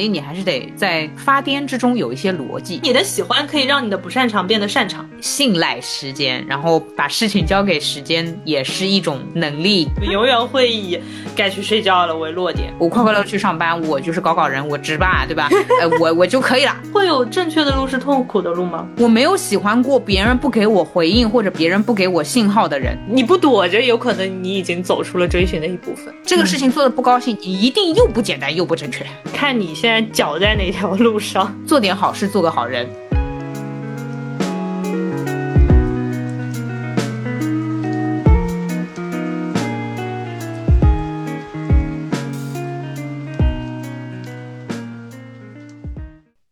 [0.00, 2.80] 所以你还是得在发癫之中有一些逻辑。
[2.82, 9.88] 你的喜欢可以让你的不擅长变得擅长，信赖时间，然后把事情交给时间，也是一种能力。
[10.02, 10.98] 永远会以
[11.36, 12.72] 该去睡觉了为落点。
[12.78, 15.48] 我快快乐去上班，我就是搞搞人，我值吧，对吧？
[15.80, 16.76] 呃，我我就可以了。
[16.92, 18.86] 会有正确的路是痛苦的路吗？
[18.98, 22.98] 我没有喜欢过别人不给我回应或者别人不给我信号的人。
[23.08, 26.12] 你不躲着，有可能你已经走出了追寻的一部分。
[26.24, 29.06] 这个事情做的不高兴，你一定又不简单又不正确。
[29.32, 32.88] 看你现在脚在哪条路上，做点好事，做个好人。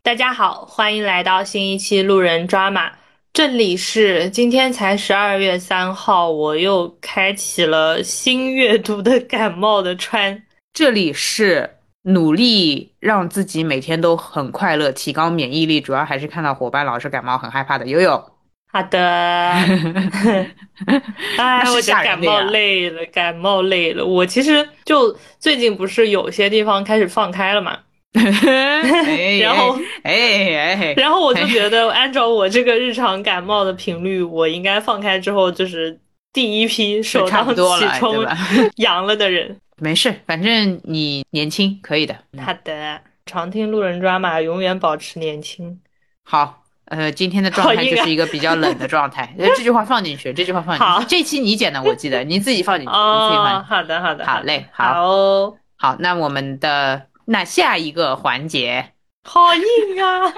[0.09, 2.93] 大家好，欢迎来到新一期路人抓马。
[3.31, 10.45] 这里是今天才十二月三号，我又开启了新阅读的感冒的川。
[10.73, 18.13] 这里是努力让自己每天都很快乐，提高免疫力，主要还是看到伙伴老是感冒很害怕的悠悠。
[18.73, 18.99] 好的，
[21.37, 24.07] 哎，我就感冒累了，感冒累了。
[24.07, 27.81] 我其实就最近不是有些地方开始放开了嘛。
[29.43, 36.01] 然后，哎哎，然后我就觉得，按照我这个日常感冒的频率，我应该放开之后就是
[36.33, 38.27] 第一批首当其冲
[38.77, 39.55] 阳了的人。
[39.77, 42.17] 没事，反正你年轻，可以的。
[42.45, 45.79] 好的，常听路人抓马，永远保持年轻。
[46.25, 49.33] 好，呃，今天的状态就是一个比较冷的状态。
[49.39, 51.07] 这句话放进去，这句话放进去。
[51.07, 52.93] 这期你剪的，我记得你自己放进去。
[52.93, 57.03] 哦，好的，好的，好嘞，好，好，那我们的。
[57.31, 58.93] 那下一个环节，
[59.25, 60.33] 好硬啊！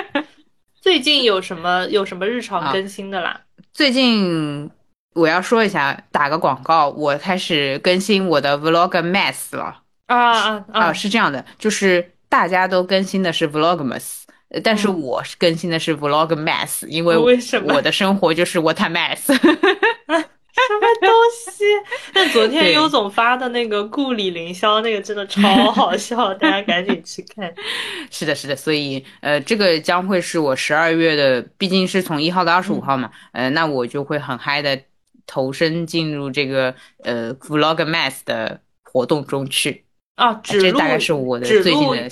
[0.80, 3.38] 最近有什么有什么日常更新的啦？
[3.74, 4.70] 最近
[5.14, 9.82] 我要说一下，打个广告，我开始更新我的 Vlogmas 了。
[10.06, 10.92] 啊啊啊！
[10.94, 14.22] 是这样的，就是大家都更新的是 Vlogmas，
[14.62, 19.28] 但是我是更新的是 Vlogmas，因为为什么我的生活就是 What a mess。
[20.68, 21.64] 什么东西？
[22.12, 25.40] 但昨天优总发的那个故里凌霄那个真的超
[25.72, 27.52] 好笑，大家赶紧去看。
[28.10, 34.80] 是的，是的，所以呃，这个将会是我十二月的，毕竟是从一号到二十五号嘛，呃，那我就会很嗨的
[35.26, 39.84] 投身进入这个呃 Vlogmas 的活动中去
[40.16, 40.40] 啊。
[40.42, 42.08] 这大概是我的最近的。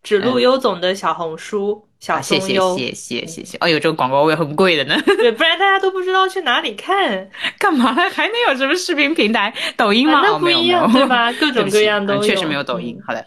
[0.00, 3.58] 指路优总的小红书，小谢谢谢谢谢谢。
[3.58, 5.00] 哎呦，这个广告位很贵的呢。
[5.04, 7.28] 对，不然大家都不知道去哪里看，
[7.58, 8.08] 干嘛呢？
[8.10, 9.52] 还能有什么视频平台？
[9.76, 10.20] 抖音吗？
[10.22, 11.32] 那不一样对吧？
[11.40, 12.22] 各种各样都有。
[12.22, 12.96] 确实没有抖音。
[13.04, 13.26] 好的，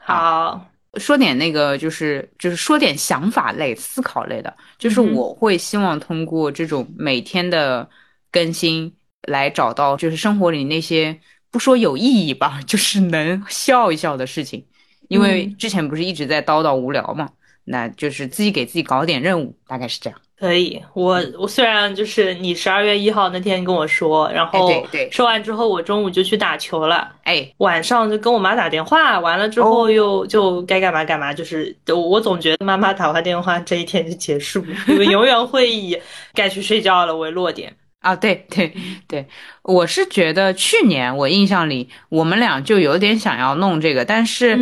[0.00, 4.56] 好，说点那个，就是就是说点想法类、思考类的。
[4.78, 7.86] 就是我会希望通过这种每天的
[8.32, 8.90] 更新，
[9.28, 11.18] 来找到就是生活里那些
[11.50, 14.64] 不说有意义吧，就是能笑一笑的事情。
[15.08, 17.28] 因为之前不是一直在叨叨无聊嘛，
[17.66, 20.18] 那就是自己给自己搞点任务，大概是这样。
[20.38, 35.98] 可以，我我虽然就是你十二月一号那天跟我说，然后对对，说完之后我中午就去打球了，哎，晚上就跟我妈打电话，完了之后又就该干嘛干嘛，就是我总觉得妈妈打完电话这一天就结束，因为永远会以
[36.34, 37.74] 该去睡觉了为落点。
[38.00, 38.72] 啊，对对
[39.08, 39.26] 对，
[39.62, 44.56] 我是觉得去年我印象里我们俩就有点想要弄这个，但是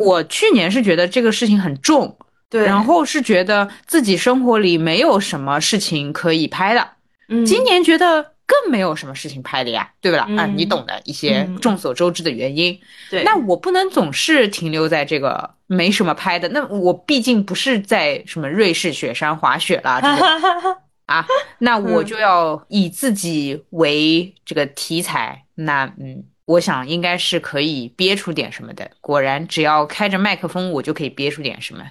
[0.00, 2.16] 我去年是觉得这个事情很重，
[2.50, 6.88] 对，然后是觉得自己生活里没有什么事情可以拍的，
[7.28, 10.26] 嗯，今年觉得更没有什么事情拍的呀，对不啦？
[10.36, 12.78] 啊，你懂的一些众所周知的原因，
[13.10, 20.76] 对，那我不能总是停留在这个没什么拍的，那我毕竟不是在什么瑞士雪山滑雪啦，这个。
[21.08, 21.26] 啊，
[21.60, 28.90] 那我就要以自己为这个题材，那嗯，我想应该是可以憋出点什么的。
[29.00, 31.82] 果然，只要开着麦克风，我就可以憋出点什么。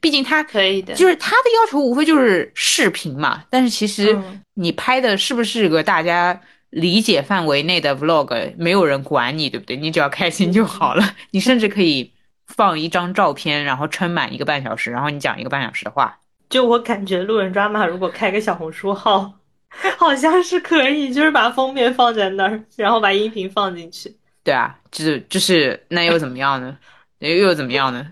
[0.00, 3.44] 毕竟他可以的，就是他的要求无非就是视频嘛。
[3.50, 4.18] 但是其实
[4.54, 6.40] 你拍的是不是个大家
[6.70, 9.76] 理解范围内的 vlog，没有人管你，对不对？
[9.76, 11.14] 你只要开心就好了。
[11.30, 12.12] 你甚至可以
[12.46, 16.18] 放一张照片，然后撑满一个半小时，然后你讲一个半小时的话。
[16.48, 19.32] 就我感觉，路人抓马如果开个小红书号，
[19.98, 24.16] 好像是可以，就是把封面放在那儿，然后把音频放进去。
[24.44, 26.78] 对啊，就是就是，那又怎么样呢？
[27.18, 28.06] 又 又怎么样呢？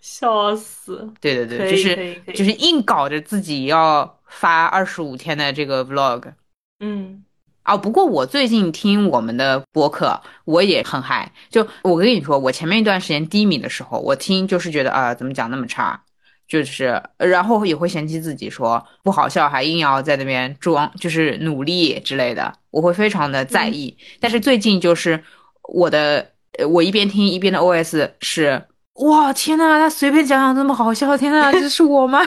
[0.00, 1.12] 笑死！
[1.20, 6.32] 对对对，就是就是硬搞着自己要发二十五天的这个 vlog。
[6.80, 7.24] 嗯，
[7.62, 11.32] 啊，不过我最近听我们的播客，我也很嗨。
[11.50, 16.02] 就我跟你说，我前面一段时间低迷的时候，我听就是觉得啊，怎么讲那么差。
[16.46, 23.94] 就是，然后也会嫌弃自己说不好笑，还硬要在那边装，就是努力之类的，我会非常的在意。
[24.18, 25.22] 但是最近就是
[25.64, 26.30] 我的，
[26.70, 28.62] 我一边听一边的 OS 是，
[28.98, 32.20] 哇，天呐，他随便讲讲这么好笑，天呐，这是我吗？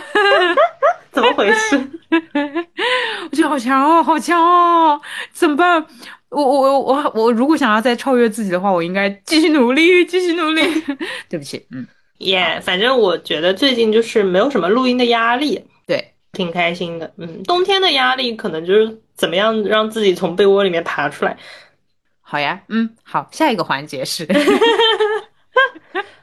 [1.12, 1.75] 怎么回事？
[3.29, 5.00] 我觉得好强哦，好强哦，
[5.33, 5.85] 怎么办？
[6.29, 10.62] 我我我我如果想要再超越自己的话，我应该继续努力，继续努力。
[11.27, 11.85] 对不起，嗯，
[12.19, 17.13] 耶，反正我觉得最近就是没有什么录音的压力，对，挺开心的。
[17.18, 21.35] 嗯，冬天的压力可能就是怎么样让自己从被窝里面爬出来。
[22.21, 24.25] 好呀，嗯，好，下一个环节是。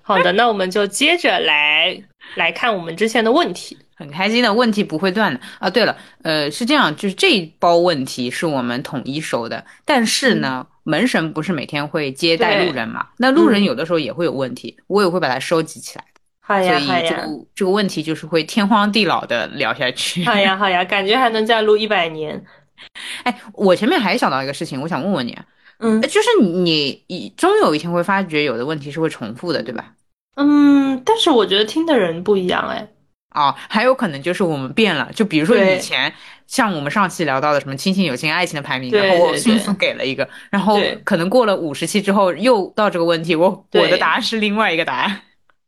[0.08, 2.02] 好的，那我们就接着来
[2.36, 3.76] 来看我们之前的问题。
[3.94, 5.68] 很开心的问题不会断的啊！
[5.68, 13.08] 对了，呃，是这样，就是这一包问题是我们统一收的，但是呢，门神不是每天会接待路人嘛？
[13.18, 16.04] 那路人有的时候也会有问题，我也会把它收集起来。
[16.40, 17.26] 好呀，好呀。
[17.54, 20.24] 这个问题就是会天荒地老的聊下去。
[20.24, 22.42] 好呀，好呀，感觉还能再录一百年。
[23.24, 25.36] 哎，我前面还想到一个事情，我想问问你，
[25.78, 29.92] 嗯，就是你，你终有一天会发觉有的问题是会重复的，对吧？
[30.36, 32.88] 嗯，但是我觉得听的人不一样，哎。
[33.34, 36.12] 哦，还有可能就是我们变了，就比如说以前
[36.46, 45.20] 像我们上期聊到的什么亲情、友情、爱情的排名，然后我迅速给了一个，然后可能过了五十期之后又到这个问题，我我的答案是另外一个答案。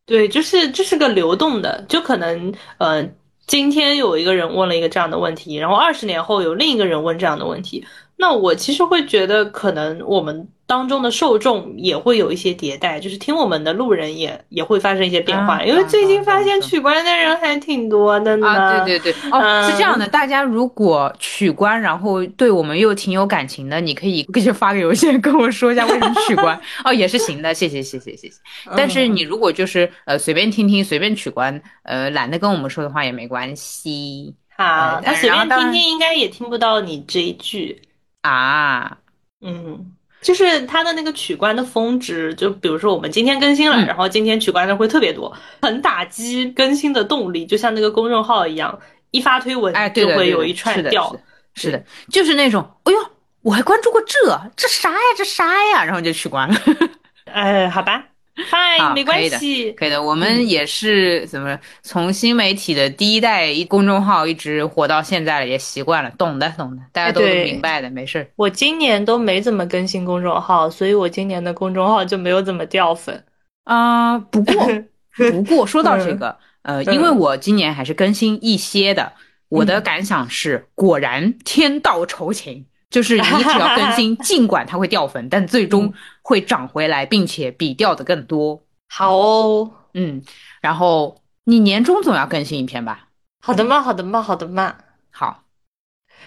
[0.06, 3.06] 对，就是这是个流动的，就可能呃，
[3.46, 7.86] 今天有一个人问了一个这样的问题，然后二十年后有另一个人问这样的问题，
[8.20, 10.46] 那我其实会觉得可能我们。
[10.70, 18.46] 当中的受众也会有一些迭代，就是听我们的路人也也会发生一些变化，因为最近发现取关的人还挺多的呢。
[18.46, 26.56] 啊，对对对，哦，是这样的，大家如果取关，然后对我们又挺有感情的，你可以就发个邮件跟我说一下为什么取关，
[26.86, 28.36] 哦，也是行的，谢谢谢谢谢谢。
[28.76, 34.36] 但是你如果就是呃随便听听随便取关，呃懒得跟我们说的话也没关系。
[34.56, 37.82] 好，那随便听听应该也听不到你这一句
[38.22, 38.98] 啊，
[39.40, 39.92] 嗯。
[40.22, 48.78] 就是它的那个取关的峰值，就比如说我们今天更新了，然后今天取关的会特别多，很打击更新的动力，就像那个公众号一样，
[49.12, 51.16] 一发推文就会有一串掉。
[51.54, 52.98] 是的，就是那种，哎呦，
[53.40, 56.60] 我还关注过这，这啥呀，这啥呀，然后就取关了。
[57.24, 58.04] 哎，好吧。
[58.48, 60.02] 嗨，没关系，可以的。
[60.02, 68.30] 我们也是怎么从新媒体的第一代一公众号一直活到现在了，也习惯了，懂的，懂的，大家都明白的，没事。
[68.36, 73.24] 我今年都没怎么更新公众号，所以我今年的公众号就没有怎么掉粉
[73.64, 74.18] 啊。
[74.18, 74.68] 不过，
[75.30, 79.12] 不过说到这个，呃，因为我今年还是更新一些的，
[79.48, 82.64] 我的感想是，果然天道酬勤。
[82.90, 88.60] 就是你只要更新， 尽管它会掉粉，但最终会涨回来，并且比掉的更多。
[88.88, 90.22] 好哦，嗯，
[90.60, 93.08] 然后你年终总要更新一篇吧？
[93.40, 94.74] 好的嘛，好的嘛，好的嘛。
[95.10, 95.44] 好，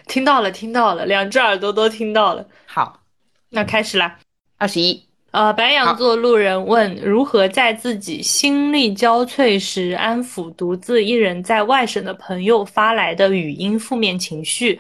[0.08, 2.46] 听到了，听到了，两只耳朵都听到了。
[2.66, 3.02] 好，
[3.50, 4.20] 那开始啦。
[4.58, 14.80] 二十一，呃，白羊座路人问：如何在自己心力交瘁时安抚独自一人在外省的朋友发来的语音负面情绪？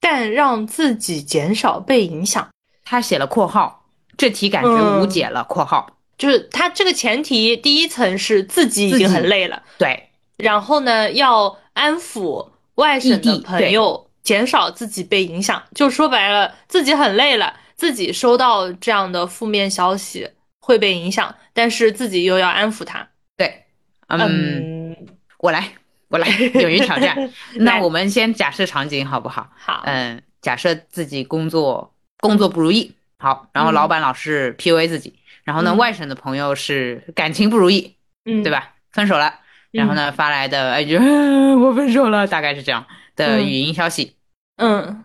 [0.00, 2.48] 但让自己减少被影响，
[2.84, 3.84] 他写了括号，
[4.16, 5.44] 这题感觉无解了。
[5.44, 10.08] 括号就是他这个前提，第一层是自己已经很累了，对。
[10.36, 15.62] 然后呢，要安抚外省的朋友，减少自己被影响。
[15.74, 20.28] 就说白了，自己很累了，自己收到这样的负面消息
[20.60, 23.06] 会被影响，但是自己又要安抚他。
[23.36, 23.64] 对，
[24.08, 24.96] 嗯，
[25.38, 25.72] 我来。
[26.10, 27.16] 我来，勇于挑战。
[27.54, 29.48] 那我们先假设场景好不好？
[29.56, 29.82] 好。
[29.86, 35.14] 嗯，假设自己工作工作不如意，好，然后老板老是 PUA 自己，
[35.44, 38.74] 然后呢，外省的朋友是感情不如意，嗯，对吧？
[38.90, 39.32] 分手了，
[39.70, 40.98] 然后呢发来的哎就
[41.62, 44.16] 我分手了，大概是这样的语音消息。
[44.56, 45.04] 嗯，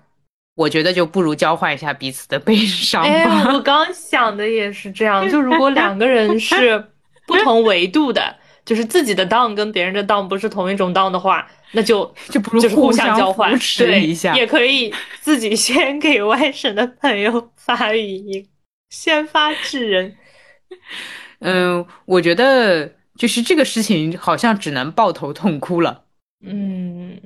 [0.56, 3.10] 我觉得就不如交换一下彼此的悲伤吧。
[3.10, 6.84] 哎，我刚想的也是这样，就如果两个人是
[7.28, 8.38] 不同维度的。
[8.66, 18.48] 就是自己的 down 跟别人的 down 不是同一种 down 的话，那就 就不如就是互相交换，对一下，也可以自己先给外省的朋友发语音，
[18.90, 20.16] 先发制人。
[21.40, 26.06] 嗯，我觉得就是这个事情好像只能抱头痛哭了。
[26.44, 27.20] 嗯，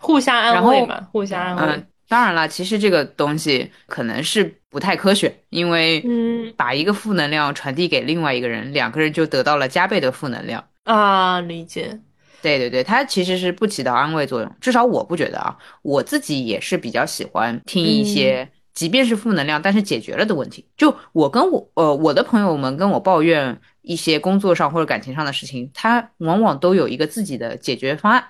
[0.00, 1.74] 互相安慰嘛，互相安慰。
[1.74, 10.64] 嗯当然了，其实这个东西可能是不太科学，因为嗯，把一个负能量传递给另外一个人，两个人就得到了加倍的负能量。
[10.86, 11.98] 啊，理解，
[12.40, 15.56] 对对对，它其实是不起到安慰作用，至少我不觉得啊。
[15.82, 20.64] 我自己也是比较喜欢听一些，即便是负能量，但是解决了的问题。
[20.76, 28.24] 就我跟我呃我的朋友们跟我抱怨一些工作上或者感情上的事情，他往往都有一个自己的解决方案。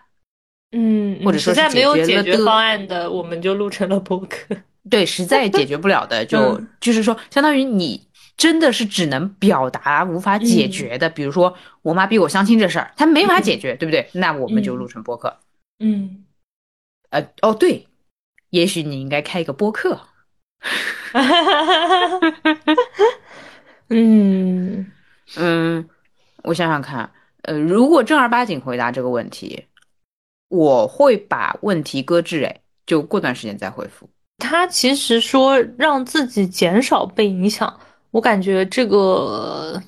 [0.72, 4.56] 嗯，或者说实在没有解决方案的，我们就录成了播客。
[4.88, 8.00] 对，实在解决不了的， 就就是说，相当于你。
[8.36, 14.08] 真的是只能表达无法解决的，比如说我妈逼我相亲这事儿，她没法解决，对不对？
[14.12, 15.38] 那我们就录成播客。
[15.78, 16.24] 嗯，
[17.10, 17.86] 呃，哦对，
[18.50, 20.00] 也许你应该开一个播客。
[23.88, 24.90] 嗯
[25.36, 25.88] 嗯，
[26.42, 27.10] 我想想看，
[27.42, 29.66] 呃，如果正儿八经回答这个问题，
[30.48, 34.10] 我会把问题搁置，哎，就过段时间再回复。
[34.38, 39.82] 他其实说让自己减少被影响，我感觉这个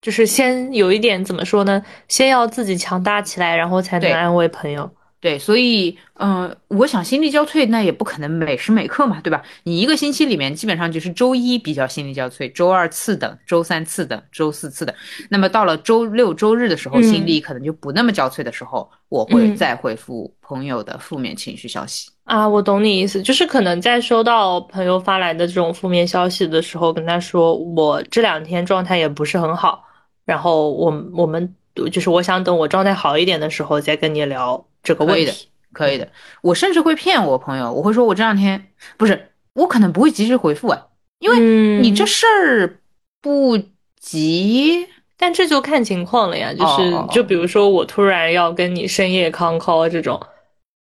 [0.00, 1.82] 就是先有一点怎么说呢？
[2.08, 4.90] 先要自己强大起来，然后才能安慰朋友。
[5.20, 9.42] 对，所以，嗯，我想心力交瘁，那也不可能每时每刻嘛，对吧？
[9.64, 14.94] 你一个星期里面，基本上就是周一比较心力交瘁，周二次等，周三次等，周四次等。
[15.28, 22.10] 那么到了周六周日的时候，心力可能就不那么交瘁的时候，我会再回复朋友的负面情绪消息。
[22.28, 29.82] 啊，我懂你意思，就是可能在收到朋友发来的这种负面消息的时候，跟他说我这两天状态也不是很好，
[30.26, 31.54] 然后我我们
[31.90, 34.62] 就是我想等我状态好一点的时候再跟你聊。
[34.80, 35.32] 这个可以的，
[35.72, 36.08] 可以的。
[36.40, 40.86] 我甚至会骗我朋友，我会说我这两天不是，我可能不会及时回复啊，
[41.18, 42.78] 因为你这事儿
[43.20, 43.58] 不
[43.98, 44.86] 急。
[45.16, 50.20] 但这就看情况了呀，就是就比如说我突然要跟你深夜康 call 这种。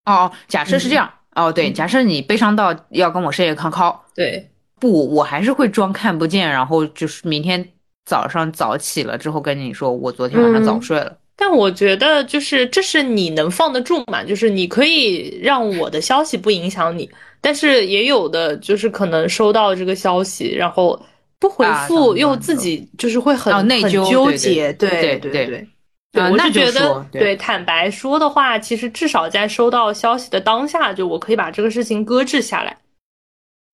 [0.06, 4.50] 哦，假设是这样，哦，对，假设你悲伤到要跟我深夜康 call，对，
[4.80, 7.66] 不，我还是会装看不见，然后就是明天
[8.06, 11.18] 早上早起了之后跟你说，我昨天晚上早睡了。
[11.38, 14.24] 但我觉得，就是这是你能放得住嘛？
[14.24, 17.10] 就是你可以让我的消息不影响你，
[17.42, 20.98] 但是也有的就是可能收到这个消息，然后
[21.38, 24.72] 不回复，又自己就是会很内疚、纠结。
[24.72, 25.68] 对对对对，
[26.16, 32.78] 我是觉得，对坦白说的话，其实至少在收到消息的当下，就我可以把这个事情搁置下来。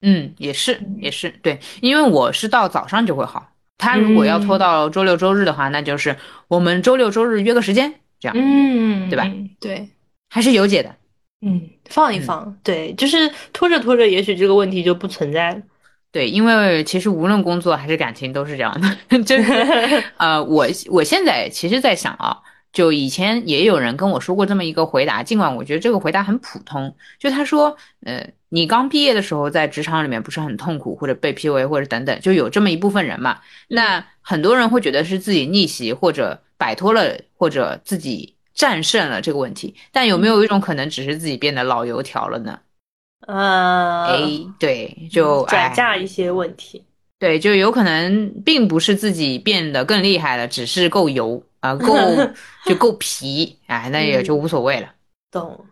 [0.02, 3.52] 嗯，也是也是对，因为我是到早上就会好。
[3.78, 6.16] 他如果要拖到周六周日的话，那就是
[6.48, 9.26] 我们周六周日约个时间，这样，嗯，对吧？
[9.60, 9.90] 对，
[10.30, 10.96] 还是有解的。
[11.44, 15.62] 嗯，放一放，对，就是拖着拖着，也许这个问题就不存在了。
[16.12, 19.52] 对，因为其实无论工作还是感情都是这样的， 就是
[20.18, 22.38] 呃，我我现在其实在想啊。
[22.74, 26.96] 就以前也有人跟我说过这么一个回答，尽管我觉得这个回答很普通。
[27.20, 27.76] 就他说，
[28.06, 33.40] 呃，你刚毕业的时候在职场里面不是很痛苦，或者被 PUA 或者等等，就有这么一部分人嘛。
[33.68, 39.76] 那很多人会觉得是自己逆袭，或者摆脱了，或者自己战胜了这个问题。
[39.92, 42.58] 但有没有一种可能，只是自己变得老油条了呢？
[43.28, 44.20] 呃，哎，
[44.60, 46.84] 对，就转嫁一些问题。
[47.20, 51.44] 对，就有可能并不是自己变得更厉害了，只是够油。
[51.60, 51.96] 啊，够
[52.66, 54.92] 就够皮，哎，那也就无所谓了。
[55.30, 55.64] 懂，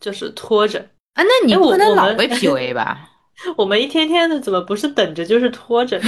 [0.00, 0.80] 就是拖着
[1.14, 1.22] 啊。
[1.22, 3.08] 那你不能老被 PUA 吧？
[3.56, 6.00] 我们一天天的怎么不是等着就是拖着？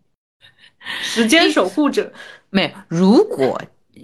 [1.00, 2.12] 时间守护者
[2.50, 2.70] 没有。
[2.88, 3.58] 如果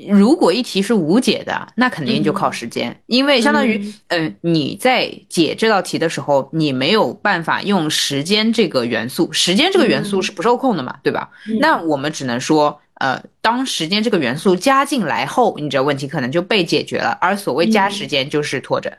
[0.08, 11.30] 如果一题是无解的，那肯定就靠时间，因为相当于，嗯，你在解这道题的时候，你没有办法用时间这个元素，时间这个元素是不受控的嘛，对吧？
[11.60, 12.80] 那我们只能说。
[12.98, 17.10] 呃，当时间这个元素加进来后，你这问题可能就被解决了。
[17.20, 18.90] 而所谓加时间，就是拖着。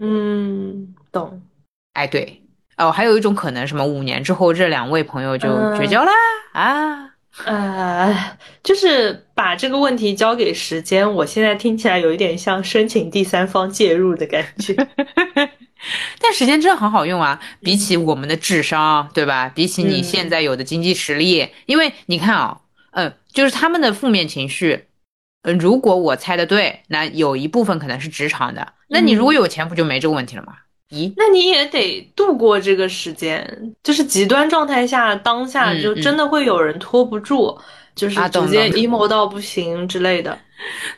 [0.00, 1.40] 嗯，懂。
[1.92, 2.42] 哎，对。
[2.78, 6.10] 哦，还有一种可能，什么五年之后这两位朋友就绝交啦？
[6.52, 7.07] 啊，
[7.44, 11.14] 呃，就是把这个问题交给时间。
[11.14, 14.74] 我现在听起来有一点像申请第三方介入的感觉。
[16.20, 19.48] 但时间真的很好用啊，比起我们的智商，对吧？
[19.54, 22.60] 比起你现在有的经济实力，因为你看啊。
[22.92, 24.86] 嗯，就是他们的负面情绪，
[25.42, 28.72] 嗯，如果我猜的对，那有一部分可能是职场的。
[28.88, 30.54] 那你如果有钱，不就没这个问题了吗？
[30.90, 37.58] 咦，那你也得度过这个时间，就是极端状态下，当下就真的会有人拖不住，
[37.94, 40.38] 就是直接 emo 到不行之类的。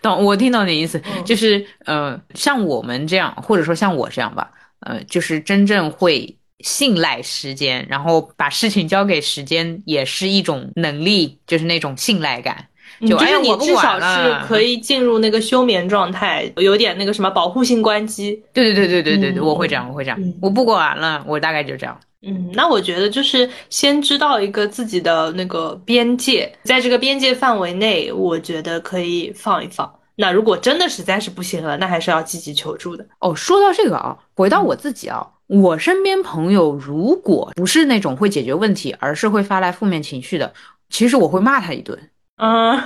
[0.00, 6.37] 懂，我听懂你意思，就是呃，像我们这样，或者说像我这样吧，呃，就是真正会。
[6.62, 12.66] 信赖时间，然后把事情交给时间，也是一种能力，就是那种信赖感。
[13.07, 18.42] 就是你至少是可以进入那个休眠状态，有点那个什么保护性关机。
[18.52, 20.19] 对对对对对对对，我会这样，我会这样。
[20.40, 21.99] 我不管了，我大概就这样。
[22.23, 29.90] 嗯，那我觉得就是先知道一个自己的那个边界，在这个边界范围内，我觉得可以放一放。
[30.16, 33.07] 那如果真的实在是不行了，那还是要积极求助的。
[33.21, 35.26] 哦，说到这个啊，回到我自己啊。
[35.47, 40.52] 我身边朋友如果不是那种会解决问题，而是会发来负面情绪的，
[40.90, 41.99] 其实我会骂他一顿。
[42.40, 42.80] 嗯。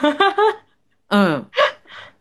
[1.08, 1.46] 嗯。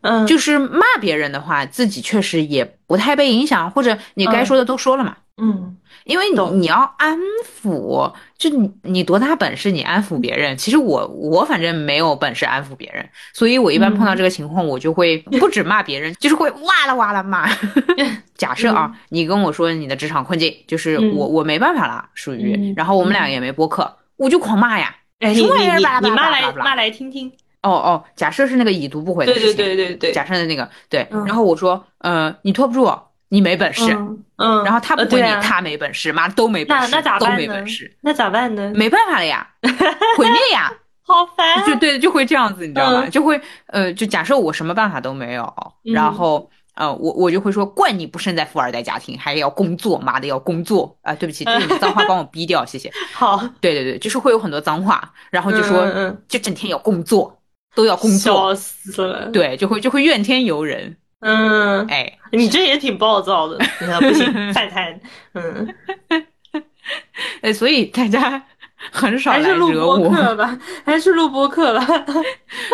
[0.06, 5.16] 嗯，就是骂别人的话，自己确实也不太被影响，或者你该说的都说了嘛。
[5.38, 6.60] 嗯，因为你懂。
[6.60, 7.18] 你要安
[7.64, 10.58] 抚，就你你多大本事你安抚别人？
[10.58, 17.50] 其实我我反正没有本事安抚别人，所以我一般碰到这个情况，我就会 不止骂别人，就是会哇啦哇啦骂。
[18.36, 21.16] 假设啊，你跟我说你的职场困境，就是嗯。
[21.16, 24.94] 我我没办法了，属于嗯，然后我们俩也没播客，我就狂骂呀。
[25.24, 27.32] 哎，你你你你骂拉巴拉巴拉来妈来听听。
[27.62, 32.94] 哦哦，假设是那个已读不回的对对事情，对对对，假设的那个对，嗯然后我说，呃，你拖不住，
[33.30, 37.98] 你没本事，嗯嗯，然后他不回你，他没本事，妈都没本事，那那咋都办呢没本事，？
[38.02, 38.74] 那咋办呢？
[38.76, 39.48] 没办法了呀，
[40.18, 40.70] 毁灭呀，
[41.04, 41.66] 好烦啊。
[41.66, 43.04] 就对，就会这样子，你知道吗？
[43.06, 45.44] 嗯就会呃，就假设我什么办法都没有，
[45.86, 51.14] 嗯然后呃，我我就会说，怪你不生在富二代家庭，还要工作，妈的要工作啊！
[51.14, 52.92] 对不起，这里的脏话帮我逼掉，谢谢。
[53.14, 57.40] 好，对对对，就是会有很多脏话，然后就说嗯嗯就整天要工作，
[57.76, 63.60] 都要工作，笑死了。，对，就会就会怨天尤人，嗯，哎，你这也挺暴躁的。
[63.82, 65.00] 那不行，饭摊。
[65.34, 65.76] 嗯，
[67.42, 68.44] 哎，所以大家
[68.92, 69.98] 很少来录惹我。
[69.98, 71.84] 播客吧， 还是录播客吧。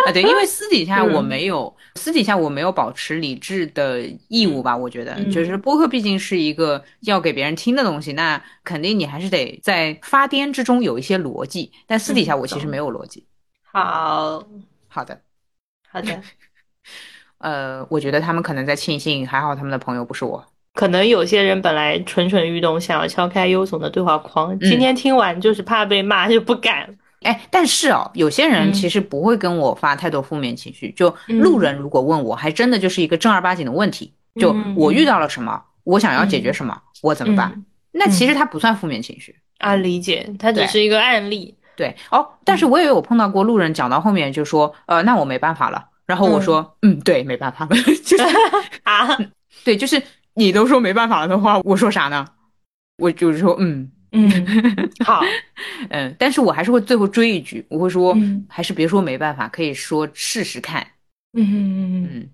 [0.05, 4.75] 啊，对，因为私底下我嗯没有，私底下我没有保持理智的义务吧。
[4.75, 11.71] 我觉得，嗯就是播客毕竟是一个要给别人听的东西，那肯定你还是得在发癫之中有一些逻辑。
[11.85, 13.25] 但私底下我其实没有逻辑。
[13.63, 14.43] 好
[14.87, 15.21] 好的，
[15.89, 16.21] 好的，
[17.37, 20.43] 呃，我觉得他们可能在庆幸，还好他们的朋友不是我。
[20.79, 26.97] 可能有些人本来蠢蠢欲动，想要敲开优总的对话框，今天听完就是怕被骂，就不敢。
[27.23, 30.89] 哎，但是哦，有些人嗯其实不会跟我发太多负面情绪。
[30.93, 37.51] 就路人如果问我，还真的就是一个正儿八经的问题，就嗯我遇到了什么，我想要解决什么，我怎么办？
[37.53, 39.35] 嗯那其实它不算负面情绪。
[39.57, 41.53] 啊，理解，它只是一个案例。
[41.75, 45.83] 对哦，但是我也我碰到过路人讲到后面就说，呃，那我没办法了。
[46.05, 48.23] 然后我说，嗯对，没办法了， 就是
[48.83, 49.07] 啊，
[49.65, 50.01] 对，就是
[50.39, 52.25] 你都说没办法了的话，我说啥呢？
[52.97, 53.91] 我就是说，嗯。
[54.13, 54.27] 嗯，
[55.05, 55.21] 好，
[55.89, 58.45] 嗯，但是我还是会最后追一句，我会说，嗯。
[58.47, 60.87] 还是别说没办法，可以说试试看，
[61.33, 62.29] 嗯嗯，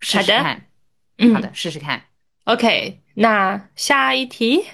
[0.00, 0.42] 试试好的。
[0.42, 0.66] 看，
[1.18, 2.02] 嗯，好的，试试看
[2.44, 4.64] ，，OK，那下一题。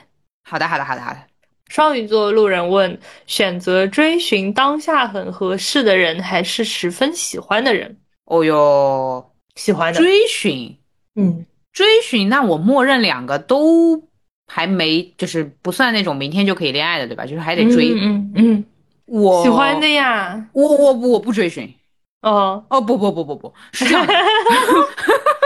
[0.42, 1.20] 好的，好的，好的，好的。
[1.68, 7.96] 双鱼座路人问：选择追寻当下很合适的人，还是十分喜欢的人？
[8.24, 10.76] 哦哟，喜欢的，追寻，
[11.14, 14.02] 嗯追寻，那我默认两个都
[14.46, 17.24] 还没，就是不算那种明天就可以恋爱的，对吧？
[17.26, 17.92] 就是还得追。
[17.94, 18.64] 嗯嗯
[19.06, 20.46] 我嗯，喜欢的，呀。
[20.52, 21.72] 我我我不追寻。
[22.22, 24.12] 哦，哦不不不不不是这样的，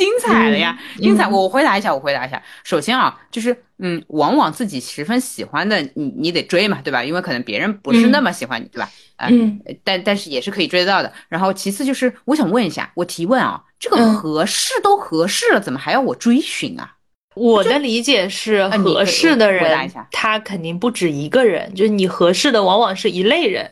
[0.00, 1.26] 精彩的呀，嗯精彩！
[1.28, 2.42] 嗯我回答一下，我回答一下。
[2.64, 7.04] 首先啊，就是嗯，往往自己十分喜欢的，你你得追嘛，对吧？
[7.04, 8.88] 因为可能别人不是那么喜欢你，对吧？
[9.16, 11.12] 啊、嗯但但是也是可以追得到的。
[11.28, 16.94] 然后其次就是，我想问一下，我提问啊，这个嗯合适都合适了，怎么还要我追寻啊？
[17.36, 23.70] 我的理解是，合适的人下他肯定不止一个人，就是你合适的往往是一类人，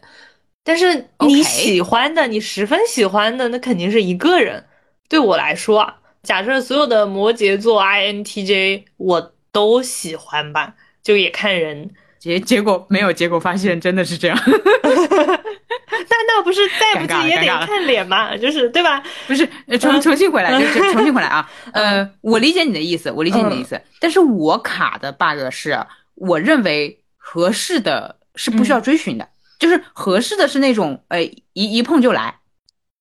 [0.63, 4.65] 但是你喜欢的，你十分喜欢的，那肯定是一个人。
[5.09, 11.91] 对我来说啊，假设所有的摩羯座 INTJ 我都喜欢吧，就也看人。
[12.19, 19.01] 结结果没有，结果发现真的是这样， 那那不是再不济也得看脸嘛，就是对吧？
[19.29, 21.49] 不是呃重重新回来，就是重新回来啊。
[21.73, 25.79] 呃，我理解你的意思，我理解你的意思，但是我卡的 bug 是，
[26.17, 29.29] 我认为合适的是不需要追寻的，
[29.61, 32.35] 就是合适的是那种呃一一碰就来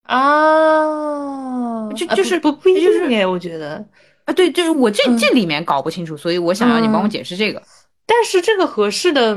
[0.08, 3.86] 啊，啊就就是不不不一就是定哎，我觉得。
[4.26, 4.34] 啊。
[4.34, 7.62] 对，就是我这嗯这里面搞不清楚，所以我想要你帮我嗯解释这个
[8.06, 9.36] 但是这个合适的，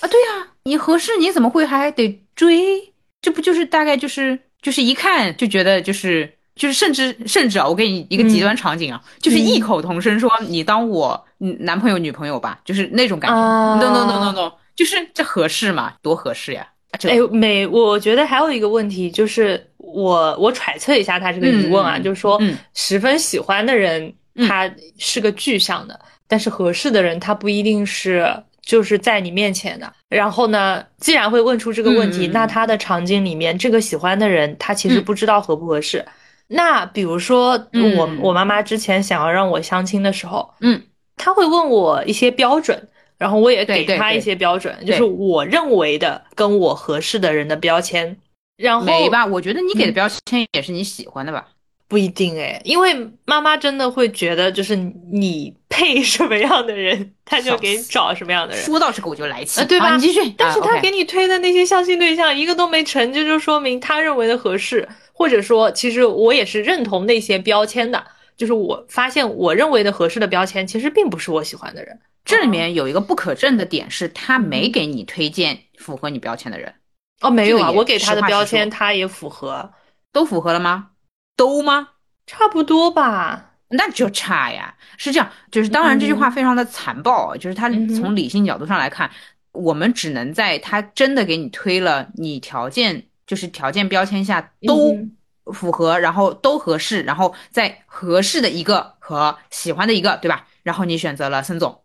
[0.00, 0.08] 啊。
[0.08, 2.92] 对呀，你合适你怎么会还得追？
[3.20, 6.32] 这不就是大概就是就是一看就觉得就是。
[6.56, 13.36] 就是甚至甚至啊，我给你一个极端场景啊，就是异口同声说你当我嗯男朋友女朋友吧，就是那种感觉。
[13.38, 15.94] 啊 no no no no no，就是这合适吗？
[16.02, 16.66] 多合适呀！
[17.02, 22.56] 哎，没，我觉得还有一个问题就是我我揣测一下他这个疑问啊，嗯就是说嗯。
[22.74, 24.46] 十分喜欢的人嗯。
[24.48, 28.28] 他是个具象的，但是合适的人他不一定是
[28.62, 29.90] 就是在你面前的。
[30.08, 35.04] 然后呢，既然会问出这个问题，那他的场景里面这个喜欢的人他其实嗯。
[35.04, 36.04] 不知道合不合适。
[36.48, 37.96] 那比如说嗯。
[37.96, 40.82] 我我妈妈之前想要让我相亲的时候，嗯。
[41.16, 42.88] 他会问我一些标准，
[43.20, 48.16] 然后我也给他一些标准，就对是我认为的跟我合适的人的标签。
[48.56, 49.26] 然后没吧？
[49.26, 51.48] 我觉得你给的嗯标签也是你喜欢的吧？
[51.86, 52.94] 不一定哎，因为
[53.26, 54.74] 妈妈真的会觉得，就是
[55.10, 58.64] 你配什么样的人，他就给你找什么样的人。
[58.64, 60.32] 说到这个我就来气，呃对吧好你继续。
[60.36, 68.02] 但是他给你推的那些相亲对象一个都没成，这就说明他认为的合适，或者说其实我也是认同那些标签的，
[68.40, 72.00] 就是我发现我认为的合适的标签，其实并不是我喜欢的人。
[72.24, 76.72] 这里面有一个不可证的点是，他没给你推荐符合你标签的人。
[77.20, 79.70] 哦，没有啊，这个我给他的标签他也符合，
[80.10, 80.92] 都符合了吗？
[81.36, 81.88] 都吗？
[82.26, 83.56] 差不多吧。
[83.68, 84.74] 那就差呀。
[84.96, 89.10] 是这样，就是当然这句话非常的残暴，就是他从理性角度上来看，
[89.52, 95.12] 我们只能在他真的给你推了你条件，就是条件标签下都嗯
[95.52, 100.46] 符合，然后都合适，然后在合适的一个和喜欢的一个，对吧？
[100.62, 101.80] 然后你选择了孙总，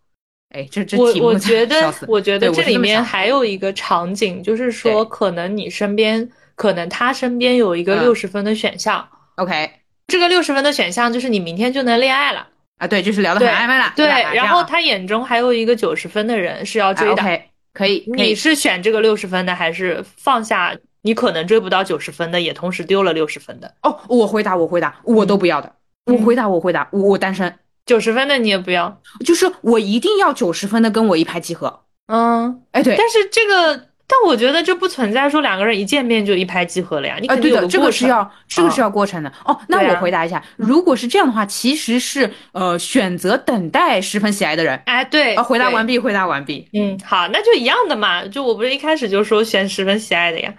[0.54, 8.00] 哎，这这我题目我觉得我觉得这里面还有一个场景，就是说，可能你身边，可能他身边有一个嗯。
[8.02, 9.70] 六十分的选项，OK。
[10.06, 12.46] 这个六十分的选项就是你明天就能恋爱了，
[12.78, 18.28] 啊，对，就是聊得很暧昧了，对，然后他眼中还有一个九十分的人是要追啊的，OK 可以，可以。
[18.28, 23.72] 你是选这个六十分的，还是放下你可能追不到九十分的，也同时丢了六十分的？
[23.82, 25.72] 哦，我回答，我回答，我都不要的。
[26.06, 31.84] 我嗯回答，我回答，我我单身，九十分的你也不要，就是我一定要九十分的跟我一拍即合。
[32.08, 33.76] 嗯，哎，对，但是这个，
[34.08, 37.80] 但我觉得这不存在说两个人一见面就一拍即合了呀，你啊，对的，这。
[37.80, 39.32] 个是要，这个是要过程的。
[39.44, 44.80] 哦，那我回答一下，如果是这样的话，其实是呃选择等待十分喜爱的人。
[44.86, 46.68] 哎，对，啊，回答完毕，回答完毕。
[46.72, 48.26] 嗯，好，那就一样的嘛。
[48.26, 50.52] 就我不是一开始就说选十分喜爱的呀。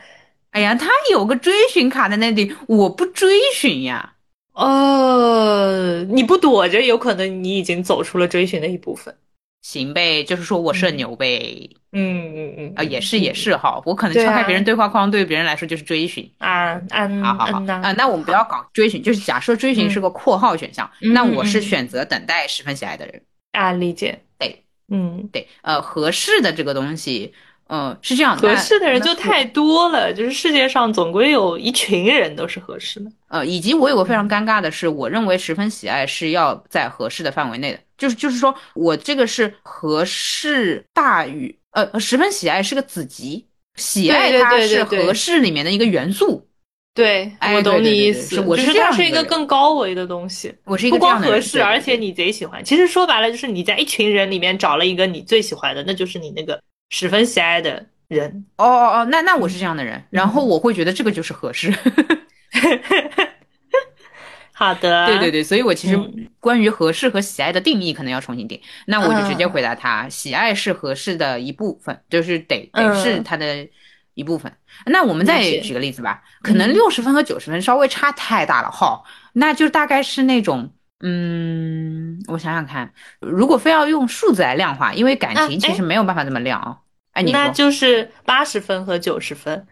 [0.57, 4.15] 哎呀，他有个追寻卡在那里，我不追寻呀。
[4.55, 9.15] 呃，你不躲着，有可能你已经走出了追寻的一部分。
[9.61, 11.69] 行呗，就是说我社嗯牛呗。
[11.91, 16.27] 嗯嗯嗯，啊，也是也是哈，我可能敲开别人对话框，对别人来说就是追寻。
[16.39, 23.21] 啊嗯好好好啊，那我们不要搞追寻，就是假设追寻是个括号选项，嗯那我是嗯选择等待十分喜爱的人。
[23.51, 24.19] 啊，理解。
[24.39, 27.31] 对，嗯，对，呃，合适的这个东西，
[27.67, 33.11] 呃，是这样的，合适的人就太多了，就是世界上总归有一群人都是合适的。
[33.27, 46.43] 呃，以及我有个非常尴尬的是，我认为十分喜爱是要在合适的范围内的，就是就是说我这个是合适大于呃十分喜爱是个子集，喜爱它是合适里面的一个元素。
[46.93, 50.51] 对，哎我懂你意思，是我就是是这样它是一个更高维的东西。
[50.63, 52.63] 我是一个这样的人，光合适，而且你贼喜欢。
[52.65, 58.45] 其实说白了，就是你在一群人里面找了一个你最喜欢的，那就是你那个十分喜爱的人。
[58.57, 61.73] 哦哦哦，那那我是这样的人，然后我会觉得这个就是合适。
[64.53, 68.59] 好的，对对对，所以我其实嗯关于合适和喜爱的定义可能要重新定。
[68.87, 73.67] 那我就直接嗯回答他，喜爱是合适的一部分，就是得得嗯是它的
[74.15, 74.51] 一部分。
[74.85, 80.71] 那我们再举个例子吧，可能嗯六十分和九十分稍微差太大了哈，那就大概是那种。
[81.01, 86.77] 嗯，我想想看，如果非要用数字来量化，因为感啊情其哎实没有办法这么量啊。
[87.13, 89.65] 哎，你那，就是八十分和九十分。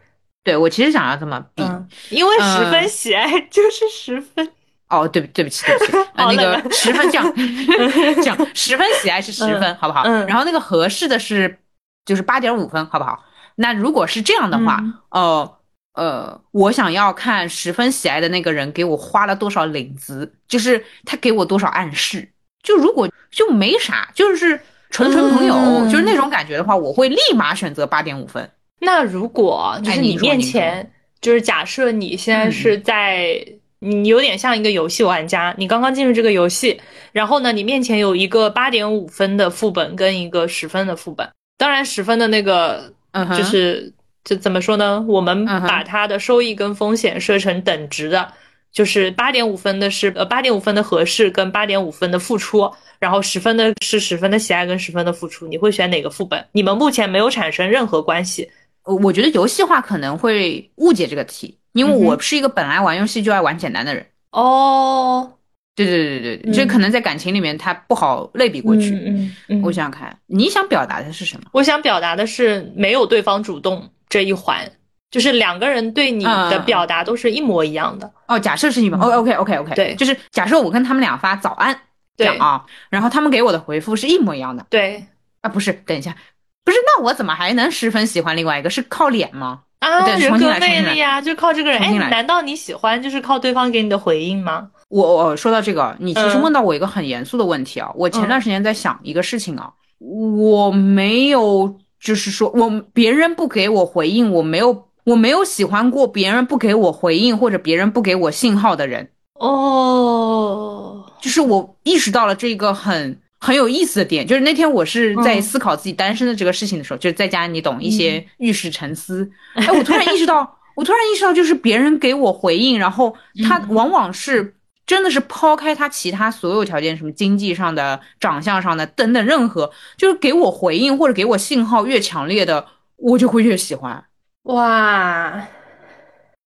[0.44, 4.48] 对我其实想要这么比，嗯，因为十分嗯喜爱 就是十分。
[4.88, 10.04] 哦，对不对不起对不起，啊，那个十分这样这样，十分喜爱是十分，好不好？
[10.04, 11.58] 嗯然后那个合适的是
[12.06, 13.24] 就是八点五分，好不好？
[13.56, 15.58] 那如果是这样的话，嗯呃
[15.96, 22.28] 呃，我想要看十分喜爱的那个人给我花了多少领子，就是他给我多少暗示。
[22.62, 28.50] 就如果就没啥，就是纯纯朋友，嗯就是那种感觉的话，我会立马选择八点五分。
[28.80, 33.38] 那如果就是哎你你面前，就是假设你现在是在，
[33.80, 36.80] 你有点像一个游戏玩家，你刚刚进入这个游戏，
[37.12, 41.28] 然后呢，你面前有一个八点五分的副本跟一个十分的副本，
[41.58, 43.92] 当然十分的那个嗯哼，就是
[44.26, 45.06] 这怎么说呢？
[45.08, 48.34] 我们把它的收益跟风险设成等值的，
[48.74, 56.44] 就是八点五分的是呃八点五分的合适跟八点五分的付出，然后十分的是十分的喜爱跟十分的付出，你会选哪个副本？
[56.52, 58.50] 你们目前没有产生任何关系。
[58.84, 64.06] 呃我觉得游戏化可能会误解这个题，因为我是一个本来玩游戏就爱玩简单的人。
[64.32, 65.34] 哦，
[65.76, 68.92] 对对对对对，嗯这可能在感情里面它不好类比过去。
[68.92, 71.46] 嗯嗯嗯，我想想看，你想表达的是什么？
[71.52, 74.66] 我想表达的是没有对方主动这一环，
[75.12, 78.10] 就是两个人对你的嗯表达都是一模一样的。
[78.30, 81.78] 哦，假设是你们，哦，OK OK OK，对就是假设我跟他们俩发早安，
[82.16, 85.06] 对样啊，然后他们给我的回复是一模一样的对
[85.42, 86.16] 啊，不是，等一下，
[86.64, 88.70] 不是，那我怎么还能十分喜欢另外一个？
[88.70, 89.64] 是靠脸吗？
[89.80, 91.82] 啊，对人格魅力啊，就靠这个人。
[91.82, 94.70] 哎，难道你喜欢就是靠对方给你的回应吗？
[94.88, 104.86] 我我说到这个，你其实嗯问到我一个很严肃的问题啊，我前嗯段时间在想一个事情啊，我没有，就是说我别人不给我回应，我没有。
[105.06, 115.42] 我没有喜欢过别人不给我回应或者别人不给我信号的人，哦，就是我意识到了这个很很有意思的点，就是那天我是在嗯。
[115.44, 123.16] 思考自己单身的这个事情的时候，就是在家你懂一些遇事沉思， 哎，我突然意识到，我突然意识到，就是别人给我回应，然后
[123.48, 123.76] 他嗯。
[123.76, 124.55] 往往是
[124.86, 132.68] 真的是抛开他其他所有条件，什么经济上的、长相上的等等，任何就是给我回应或者给我信号越强烈的，
[132.98, 134.06] 我就会越喜欢。
[134.44, 135.48] 哇，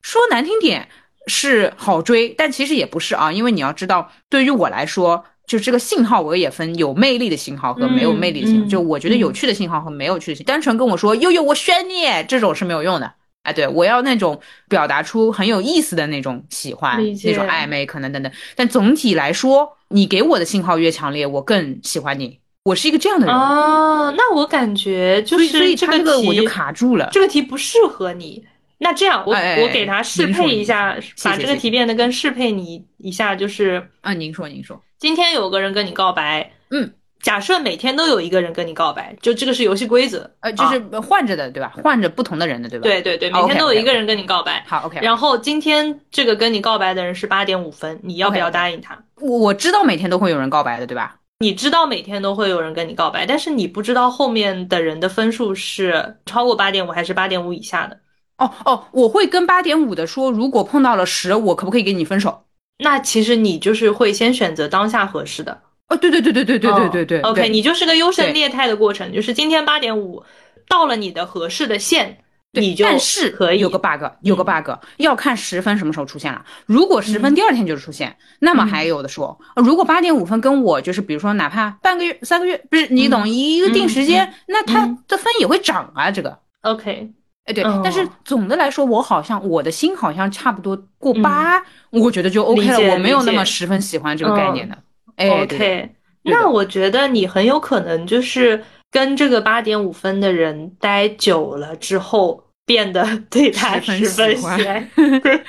[0.02, 0.88] 说难听点
[1.28, 8.68] 是好追，但其实也不是啊，因为你要知道，对于我来说，就这个信号我也分有魅力的信号和没有魅力的信号。
[8.70, 13.14] 就我觉得有趣的信号和没有趣的信号，单纯跟我说悠悠我选你这种是没有用的。
[13.50, 18.32] 哎，对我要那种表达出很有意思的那种喜欢，那种暧昧，可能等等。
[18.56, 22.40] 但总体来说，你给我的信号越强烈，我更喜欢你。
[22.64, 27.10] 我是一个这样的人，哦，那我感觉就是所以这个题这个我就卡住了。
[27.12, 28.46] 这个题不适合你。
[28.78, 41.74] 那这样，我哎哎我给他适配一下，把这个题变得更适配你一下，就是啊，您说您说，今天有个人跟你告白，嗯，假设每天都有一个人跟你告白，就这个是游戏规则，呃，就啊是换着的，对吧？
[41.84, 44.64] 换着不同的人的，对吧？，对对对，每哦天都有一个人跟你告白。
[44.68, 45.00] 好，OK。
[45.02, 48.98] 然后今天这个跟你告白的人是八点五分，你要不要答应他？
[49.16, 51.18] 我我知道每天都会有人告白的，对吧？
[51.40, 57.98] 你知道每天都会有人跟你告白，但是你不知道后面的人的分数是超过八点五还是八点五以下的。
[58.38, 62.46] 哦哦，我会跟八点五的说，如果碰到了十，我可不可以跟你分手？
[62.78, 65.62] 那其实你就是会先选择当下合适的。
[65.90, 67.22] 哦，对对对对对对对对对。
[67.22, 70.24] 哦 OK，对你就是个优胜劣汰的过程，就是今天八点五
[70.68, 72.20] 到了你的合适的线，
[72.54, 76.46] 你就但是可以有个 bug，有个 bug，要看十分什么时候出现了。
[76.66, 79.40] 如果十嗯分第二天就出现，那么还有的说。
[79.56, 86.12] 如果八点五分跟我就是，比如说哪怕半个月、三个月，不是你懂一个定时间，那它嗯的分也会涨啊。
[86.12, 87.10] 这个，OK。
[87.46, 94.78] 哎对，哦但是总的来说，我好像我的心好像差不多过八，我觉得就 OK 了，我没有那么十分喜欢这个概念的。
[95.20, 95.90] 哎，OK，对
[96.24, 104.90] 那我觉得你很有可能就是跟这个八点五分的人待久了之后，变得对他十分喜欢。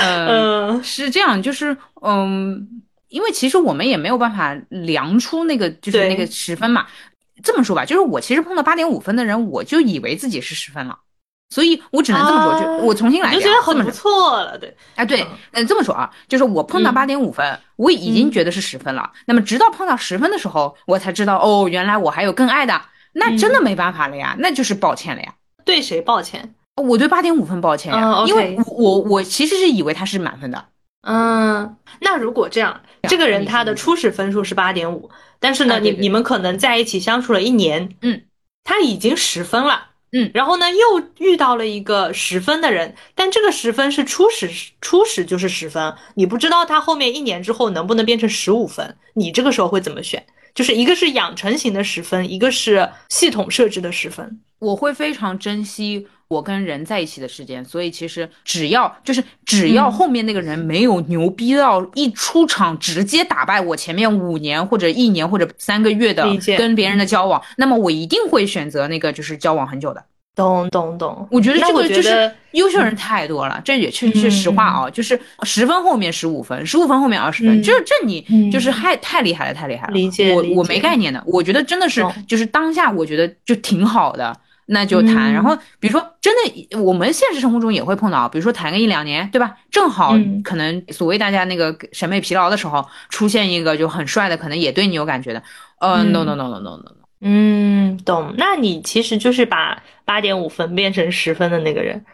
[0.00, 2.68] 嗯是这样，就是嗯，
[3.08, 6.86] 因为其实我们也没有办法量出那个就是那个十分嘛。
[7.42, 10.98] 这么说吧，就是我其实碰到八点五分的人，我就以为自己是十分了，
[11.48, 13.90] 所以我只能这么说，啊就我重新来就觉得很不。
[13.90, 14.76] 错了，对。
[14.96, 19.12] 哎，对嗯，嗯，这么说啊，就是我碰到嗯八点五分，我已经觉得是十分了。
[19.26, 22.82] 那么直到碰到十分的时候，我才知道哦，原来我还有更爱的，
[23.12, 25.34] 那真的没办法了呀，那就是抱歉了呀。
[25.64, 26.54] 对谁抱歉？
[26.74, 30.66] 我对八点五分抱歉呀，因为我我我其实是以为他是满分的。
[31.02, 38.22] 嗯，那如果这样，这个人他的初始分数是八点五，但是呢，你你们可能在一起相处了一年，嗯，
[38.64, 39.90] 他已经十分了。
[40.12, 44.48] 嗯然后呢，又遇到了一个十分的人，但这个十分是初始，
[44.80, 50.24] 初始就是十分，你不知道他后面一年之后能不能变成十五分，你这个时候会怎么选？
[50.54, 54.40] 就是一个是养成型的十分，一个是系统设置的十分。
[54.58, 66.26] 我会非常珍惜我跟人在一起的时间，所以其实只要就是只要嗯后面那个人没有牛逼到一出场直接打败我前面五年或者一年或者三个月的
[66.58, 70.04] 跟别人的交往，那么我一定会选择那个就是交往很久的。
[70.34, 79.94] 懂懂懂，我觉得这个就是优秀人太多了，这也确是实话啊，就是十分后面十五分，十五分后面二十分，嗯这这你嗯就是太太厉害了，太厉害了。
[79.94, 84.38] 理解理我我没概念的，我觉得真的是就是当下，我觉得就挺好的。
[84.66, 89.56] 那就谈，嗯然后比如说，真的，我们现实生活中也会碰到，比如说谈个一两年，对吧？
[89.70, 95.42] 正好嗯可能所谓大家那个审美疲劳的时候，出现一个就很帅的，可能也对你有感觉的。
[95.78, 98.34] 呃嗯，no no no no no no no，嗯，懂。
[98.36, 102.04] 那你其实就是把八点五分变成十分的那个人。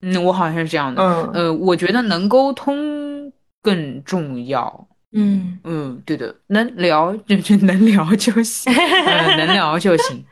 [0.00, 1.02] 嗯，我好像是这样的。
[1.02, 4.86] 嗯呃，我觉得能沟通更重要。
[5.12, 8.72] 嗯嗯，对的，能聊就就能聊就行，
[9.06, 10.24] 呃，能聊就行。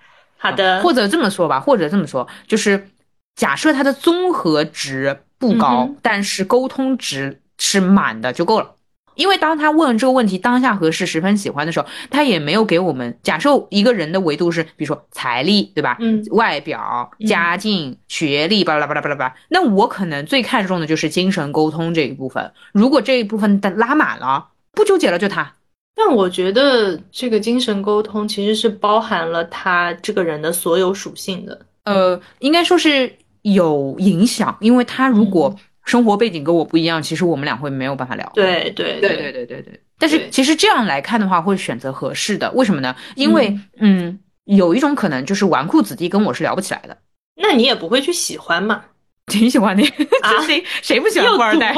[0.50, 2.88] 好的，或者这么说吧，或者这么说，就是
[3.35, 8.72] 假设他的综合值不高，嗯但是沟通值是满的就够了。
[9.14, 15.96] 因为当他问这个问题当下合适、十分喜欢的时候，他也没有给我们假设一个人的维度是，比如说财力，对吧？
[16.00, 19.35] 嗯外表、嗯家境、学历，巴拉巴拉巴拉巴拉。
[19.48, 22.52] 那我可能最看重的就是精神沟通这一部分。
[22.72, 25.54] 如果这一部分的拉满了，不纠结了就他。
[25.96, 31.59] 但我觉得这个精神沟通其实是包含了他这个人的所有属性的。
[31.85, 33.11] 呃，应该说是
[33.42, 38.30] 有影响，因为他如果生活背景跟我不一样，其实我们俩会没有办法聊。
[38.35, 39.80] 对对对对对对对。
[39.98, 42.94] 但是其实这样来看的话，会选择合适的，为什么呢？
[43.14, 46.98] 因为嗯有一种可能就是纨绔子弟跟我是聊不起来的，
[47.37, 48.85] 那你也不会去喜欢嘛？
[49.26, 49.82] 挺喜欢的。
[50.22, 51.74] 啊谁谁不喜欢富二代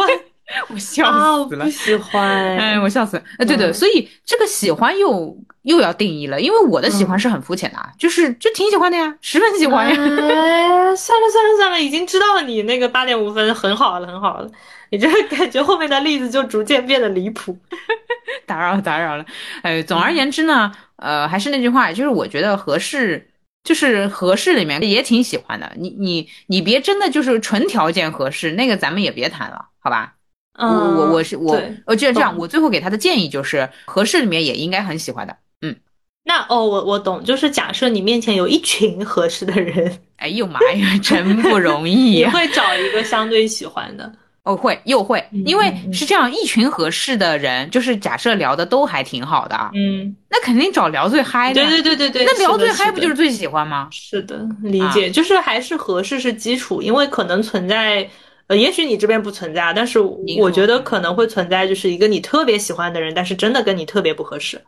[0.68, 1.70] 我笑死了不。
[1.70, 2.56] 喜欢。
[2.56, 3.22] 哎，我笑死了！
[3.38, 9.94] 哎，对的，嗯所以这个喜欢又又要定义了，因为我的喜欢是很肤浅的，啊，就是就挺喜欢的呀，十分喜欢呀。
[9.94, 9.98] 哎，
[10.96, 14.50] 算了算了算了，已经知道你那个八点五分很好了，很好了。
[14.90, 17.56] 你这个感觉后面的例子就逐渐变得离谱。
[18.46, 19.26] 打扰打扰了。
[19.60, 23.28] 哎，总而言之呢，呃，还是那句话，就是我觉得合适，
[23.62, 25.70] 就是合适里面也挺喜欢的。
[25.76, 30.14] 你你你别真的就是纯条件合适，那个咱们也别谈了，好吧？
[30.58, 35.36] 我我我是我，我觉得这样，我最后给他的建议就是合适里面也应该很喜欢的。
[35.62, 35.76] 嗯，
[36.24, 44.12] 那哦，我我懂，就是假设你面前有一群合适的人，哎呦妈呀，真不容易，你会找一个相对喜欢的。
[44.44, 51.62] 哦，会又会，因为是这样，一群合适的人，就是假设聊的都还挺好的，嗯，那肯定找聊最嗨的。
[51.62, 53.88] 对对对对对，那聊最嗨不就是最喜欢吗？
[53.92, 58.08] 是的，理解，就是还是合适是基础，因为可能存在，
[58.48, 59.98] 呃，也许你这边不存在，但是
[60.40, 64.60] 我觉得可能会存在，就是一个你特别喜欢的人，但是真的跟你特别不合适。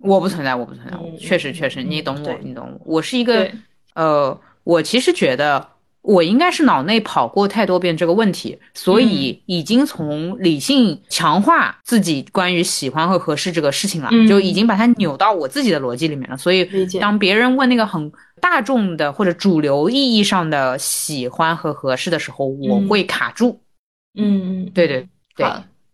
[0.00, 3.50] 我不存在，我不存在，确实确实，你懂我，你懂我，我是一个，
[3.94, 5.77] 呃，我其实觉得。
[6.02, 16.36] 我应该是脑内跑过太多遍这个问题，所以已经从理性强化自己关于喜欢和合适这个事情了，就已经把它扭到我自己的逻辑里面了。
[16.36, 23.60] 所以，当别人问那个很大众的或者主流意义上的喜欢和合适的时候，我会卡住。
[24.18, 25.06] 嗯，对对
[25.36, 25.46] 对，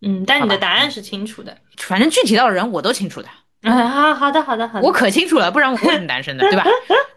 [0.03, 3.29] 嗯，但你的答案是清楚的，反正具体到人我都清楚的。
[3.70, 6.64] 啊，好好的好的好的，我可清楚了，不然我会是单身的， 对吧？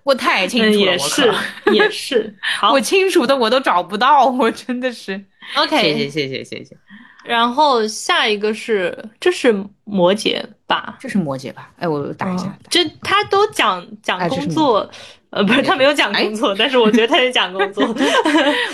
[0.04, 1.34] 我太清楚了，也是
[1.74, 2.36] 也是，
[2.72, 5.26] 我清楚的我都找不到，我真的是。
[5.56, 6.78] OK，谢谢谢谢谢谢。
[7.26, 10.96] 然后下一个是，这是摩羯吧？
[10.98, 11.70] 这是摩羯吧？
[11.78, 12.58] 哎，我打一下。
[12.70, 14.90] 这他都讲讲工作，
[15.32, 17.86] 呃，不是他没有讲工作，但是我觉得他在讲工作。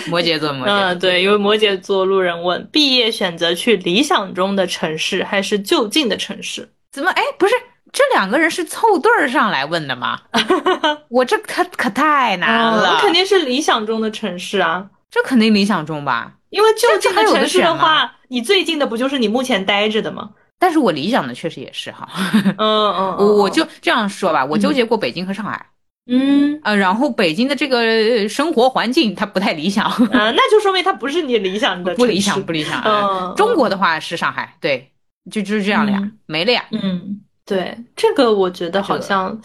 [0.08, 0.70] 摩羯座，摩羯。
[0.70, 6.70] 嗯，对，因为摩羯座路人问：毕业选择去理想中的城市，还是就近的城市？
[6.94, 7.10] 怎么？
[7.12, 7.54] 哎，不是，
[7.92, 10.20] 这两个人是凑对儿上来问的吗？
[11.10, 13.00] 我这可可太难了。
[13.02, 16.34] 肯定是理想中的城市啊，这肯定理想中吧？
[16.52, 20.30] 因为就这个城市的话，你最近的不就是你目前待着的吗？
[20.60, 22.08] 但是我理想的确实也是哈。
[22.34, 22.56] 嗯
[22.94, 25.66] 嗯，我我就这样说吧，我纠结过北京和上海。
[26.06, 29.86] 嗯呃，然后北京的这个生活环境它不太理想。
[29.86, 31.94] 啊，那就说明它不是你理想的。
[31.98, 32.82] 不理想，不理想。
[32.84, 34.93] 嗯，中国的话是上海，对。
[35.32, 36.66] 就就是这样了呀，没了呀。
[36.72, 39.40] 嗯，对，这个我觉得好像，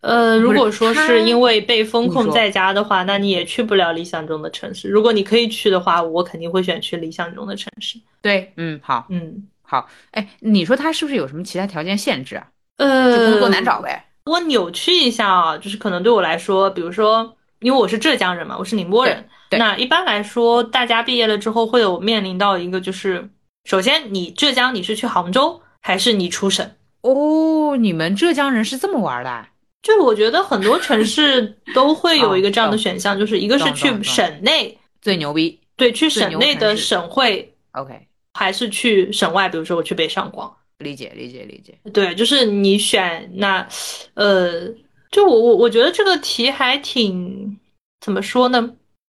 [0.00, 4.88] 呃，如果说是因为被封控在家的话，那你也去不了理想中的城市。
[4.88, 7.98] 如果你可以去的话，我肯定会选去理想中的城市。
[8.22, 9.88] 对，嗯，好，嗯，好。
[10.12, 12.46] 哎，你说他是不是有什么其他条件限制啊？
[12.76, 14.04] 呃，工作难找呗。
[14.26, 23.28] 我扭曲一下啊，就是可能对我来说，比如说，因为我是浙江人嘛，我是宁波人，那一般来说，大家毕业了之后会有面临到一个就是。
[23.64, 26.70] 首先，你浙江你是去杭州还是你出省？
[27.00, 29.46] 哦，你们浙江人是这么玩的？
[29.82, 40.54] 就我觉得很多城市都会有一个这样的选项，就是一个是去省内最牛逼，对，去省内的省会，OK，还是去省外，比如说我去北上广。
[40.78, 41.78] 理解，理解，理解。
[41.92, 43.66] 对，就是你选那，
[44.14, 44.68] 呃，
[45.10, 47.58] 就我我我觉得这个题还挺
[48.00, 48.72] 怎么说呢？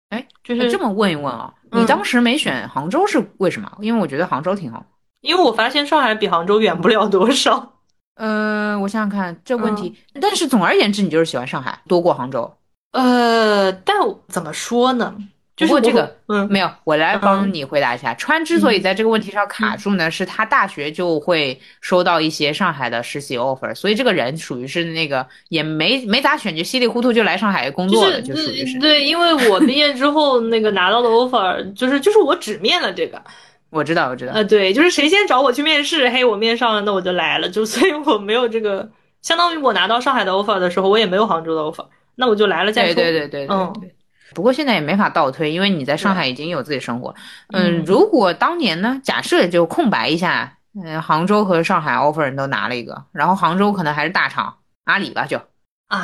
[0.09, 1.53] 哎，就是这么问一问啊。
[1.71, 3.71] 你当时没选杭州是为什么？
[3.81, 4.85] 因为我觉得杭州挺好。
[5.21, 7.73] 因为我发现上海比杭州远不了多少。
[8.15, 12.57] 呃，我想想看这个问题，但是总而言之，你就是喜欢上海多过杭州。
[12.91, 13.95] 呃，但
[14.27, 15.15] 怎么说呢？
[15.57, 18.13] 不过这个，嗯，没有，我来帮你回答一下。
[18.13, 28.77] 川之所以在这个问题上卡住呢，是他大学就会收到一些上海的实习 offer，所以这个人属于是那个也没没咋选，就稀里糊涂就来上海工作了，就属于是。
[28.77, 33.19] 对，因为我毕业之后那个拿到的 offer 就是就是我只面了这个。
[33.69, 34.33] 我知道，我知道。
[34.33, 38.87] 呃，对，就是谁先找我去面试，嘿，我面上了，那我就来了，就 所以我没有这个，
[39.21, 42.93] 相当于我拿到上海的 offer 的时候，我也没有杭州的 offer，那我就来了再说。
[42.93, 43.73] 对对对对，嗯。
[44.33, 47.15] 不过现在也没法倒推，因为你在上海已经有自己生活。
[47.53, 55.37] 嗯，如果当年呢，假设就空白一下，嗯，杭州和上海 offer 都拿了一个，然后杭州可能还是大厂阿里吧，就。
[55.87, 55.97] 啊。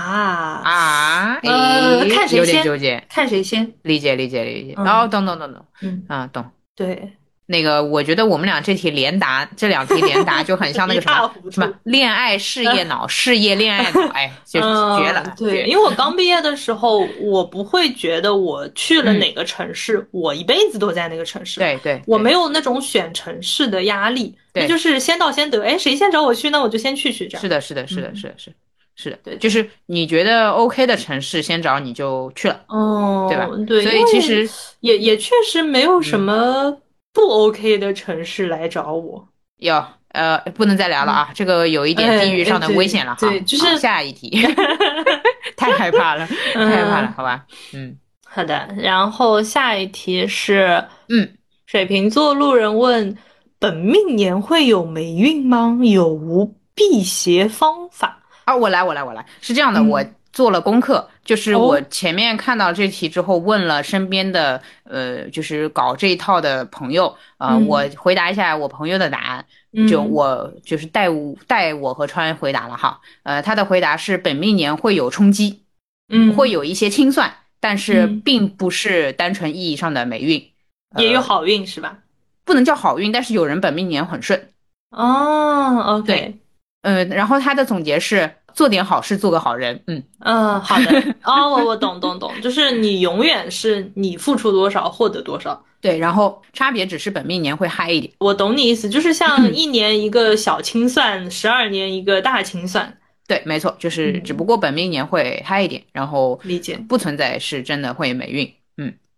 [0.63, 4.73] 啊，呃，看谁先，有点纠结，看谁先，理解理解理解。
[4.77, 6.03] 哦，懂懂懂懂，嗯。
[6.07, 6.45] 啊，懂，
[6.75, 7.13] 对。
[7.45, 15.33] 那个，我觉得我们俩这题连答，这两题连答就很像那个什么 什么恋爱事业脑，事业恋爱脑，哎，就绝了。
[15.37, 21.59] 对，因为我刚毕业的时候，我不会觉得我去了哪个城市，我一辈子都在那个城市。
[21.59, 25.61] 对对，我没有那种选城市的压力，那就是先到先得。
[25.63, 27.27] 哎，谁先找我去，那我就先去去。
[27.27, 27.41] 这样。
[27.41, 28.53] 是的，是的，是的，是的，是
[28.95, 33.49] 是的，对，就是你觉得 OK 的城市先找你就去了，哦，对吧？
[33.67, 36.77] 对，所以其实也也确实没有什么。
[37.13, 43.19] 不 OK 的城市来找我，有呃，不能再聊了啊，这个有一点地域上的危险了哈。
[43.21, 44.29] 对，就是下一题，
[45.55, 47.45] 太害怕了，太害怕了，好吧？
[47.73, 47.95] 嗯，
[48.25, 48.67] 好的。
[48.77, 51.35] 然后下一题是，嗯，
[51.65, 53.15] 水瓶座路人问：
[53.59, 55.77] 本命年会有霉运吗？
[55.81, 58.19] 有无辟邪方法？
[58.45, 59.25] 啊，我来，我来，我来。
[59.41, 60.03] 是这样的，嗯我
[60.33, 61.59] 做了功课，就是哦。
[61.59, 67.67] 我前面看到这题之后，问了身边的呃，就是搞这一套的朋友，呃，嗯。
[67.67, 69.45] 我回答一下我朋友的答案。
[69.71, 69.87] 嗯。
[69.87, 75.63] 就我就是带我带我和川回答了哈，呃，他的回答是本命年会有冲击，
[76.09, 76.35] 嗯。
[76.35, 78.19] 会有一些清算，但是嗯。
[78.21, 80.51] 并不是单纯意义上的霉运，
[80.97, 81.99] 也有好运是吧？
[82.43, 84.49] 不能叫好运，但是有人本命年很顺。
[84.89, 86.39] 哦，OK，对。
[86.81, 89.81] 呃，然后他的总结是做点好事，做个好人。
[89.87, 91.03] 嗯，嗯，好的。
[91.23, 95.63] 哦，我我懂懂懂，就是你永远是你付出多少获得多少。
[95.81, 98.13] 对，然后差别只是本命年会嗨一点。
[98.19, 102.97] 我懂你意思，就是像一年一个小清算，十二年一个大清算，
[103.27, 108.49] 对，没错，就是嗯只不过本命年会嗨一点，然后理解不存在是真的会霉运。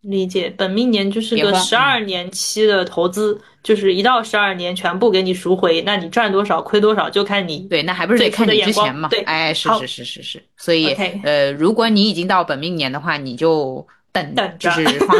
[0.06, 0.54] 嗯，理解。
[0.58, 7.60] 本命年就是个十二年期的投资，就是一到十二年全部给你赎回，那你赚多少亏多少就看你。
[7.70, 9.10] 对，那还不是得看你之前嘛？
[9.10, 10.94] 对哎，是是是是是，所以
[11.24, 15.18] 呃，如果你已经到本命年的话，你就等等是方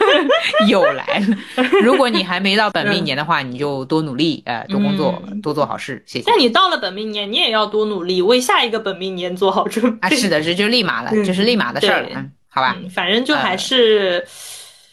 [0.68, 1.64] 又来了。
[1.82, 6.36] 如果你还没到本命年的话，你就多努力，呃，多工作，嗯多做好事，谢谢那。
[6.36, 10.06] 你到了本命年，你也要多努力，为下一个本命年做好准备。
[10.06, 14.26] 啊，是的，这就立马了， 嗯这是立马的事儿了，嗯，好吧嗯，反正就还是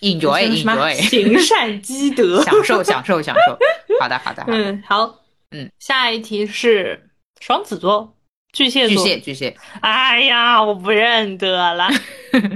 [0.02, 2.44] ，enjoy enjoy，行善积德。
[2.44, 3.58] 享受享受享受。
[4.00, 5.20] 好的好的好，嗯，好，
[5.52, 8.16] 嗯，下一题是双子座、
[8.54, 9.10] 巨蟹座巨。
[9.10, 11.90] 蟹巨蟹，哎呀，我不认得了。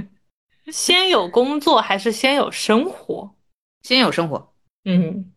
[0.70, 3.34] 先有工作还是先有生活？
[3.82, 4.52] 先有生活。
[4.84, 5.32] 嗯，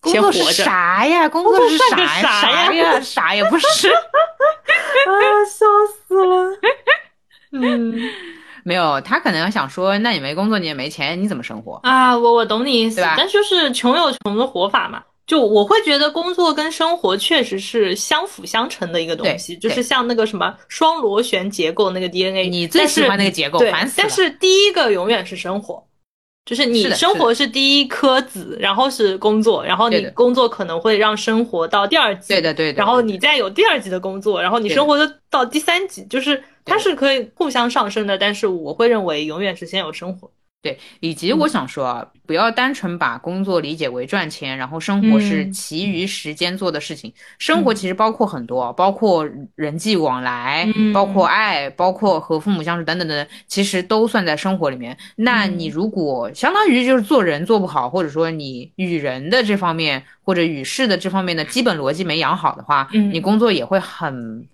[0.00, 0.64] 工作是先活着。
[0.64, 1.28] 啥呀？
[1.28, 3.00] 工作是啥啥呀啥呀？
[3.00, 3.90] 啥也不是。
[3.92, 5.12] 啊，
[5.44, 5.66] 笑
[6.08, 6.58] 死了。
[7.52, 8.10] 嗯
[8.64, 11.80] 没有，他可能想说，那你没工作，你也没钱，你怎么生活？
[11.82, 15.02] 啊，我我懂你意思对吧，但就是穷有穷的活法嘛。
[15.24, 24.06] 就我会觉得工作跟生活确实是相辅相成的一个东西，就是像那个什么双螺旋结构那个 DNA，你最喜欢那个结构，烦，死了。
[24.06, 25.82] 但是第一个永远是生活，
[26.44, 40.30] 就是你的生活是第一颗子，然后是工作，然后你工作可能会让生活到第二级，对的对的，然后你再有第二级的工作，然后你生活就到第三级，就是它是可以互相上升的，但是我会认为永远是先有生活。
[40.62, 47.12] 对，以及我想说啊，不要单纯把工作理解为赚钱，然后生活是嗯其余时间做的事情。
[47.36, 54.96] 生活其实包括很多，包括人际往来，嗯包括爱，包括和父母相处等等等等，其实都算在生活里面。
[55.16, 64.46] 那嗯你如果相当于就是做人做不好，或者说你与人的这方面或者与事的这方面的基本逻辑没养好的话，嗯你工作也会很。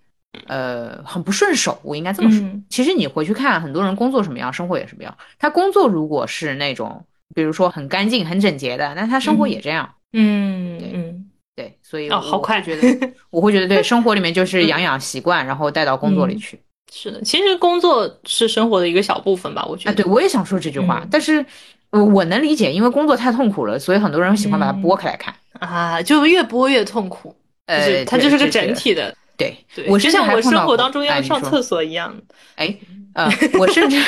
[0.47, 2.41] 呃，很不顺手，我应该这么说。
[2.41, 5.17] 嗯其实你回去看，很多人工作什么样，生活也什么样。
[5.39, 9.89] 他工作如果是那种，比如说很干净、很整洁的，那他生活也这样。
[10.13, 11.25] 嗯嗯，
[11.57, 16.59] 对，所以哦，我好快，会觉得，我会觉得对生活里面就是养养习惯，然后带到工作里去。
[16.93, 20.03] 是的，其实工作是生活的一个小部分吧，我觉啊，得。
[20.03, 21.45] 对，我也想说这句话，嗯但是。
[21.91, 25.35] 我我能理解，因为工作太痛苦了，所以很多人喜欢把它剥开来看。
[25.59, 28.75] 啊，就越剥越痛苦，就呃，是它就是个整。
[28.75, 32.15] 体的，对，对，我就像我生活当中要上厕所一样。
[32.57, 32.77] 哎，
[33.15, 33.99] 呃，我甚至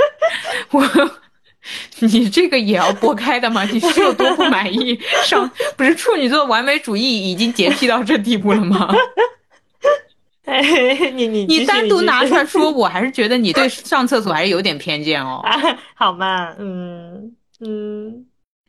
[0.70, 0.82] 我，
[2.00, 3.64] 你这个也要拨开的吗？
[3.64, 5.00] 你是有多不满意？
[5.24, 8.94] 上不是处女座完美主义已经洁癖到这地步了吗？
[10.44, 10.60] 哎，
[11.10, 15.40] 你你你单独拿出来来说，我还是觉得你对上厕所还是有点偏见哦。
[15.42, 15.58] 啊，
[15.94, 18.26] 好嘛，嗯嗯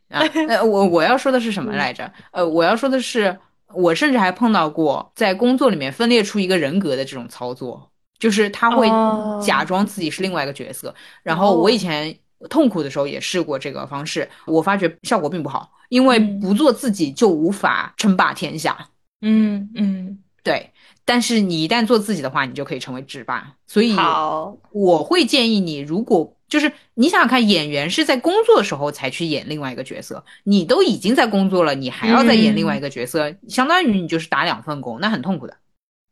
[0.08, 2.10] 啊，呃，我我要说的是什么来着？
[2.32, 3.38] 呃，我要说的是，
[3.74, 10.94] 我甚至还碰到过在工作里面分裂出一个人格的这种操作，就是他会哦假装自己是另外一个角色。
[11.22, 12.16] 然后我以前
[12.48, 18.88] 痛苦的时候也试过这个方式，我发觉效果并不好，因为嗯不做自己就无法称霸天下。
[19.20, 20.70] 嗯嗯，对，
[21.04, 23.52] 但是你一旦做自己的话，你就可以成为制霸。
[23.66, 23.96] 所以，
[24.70, 35.54] 我会建议你，如果就是你想想看，演员是在工作的时候才去演另外一个角色，你都已经在工作了，你还要再演另外一个角色，相当于你就是打两份工，那很痛苦的。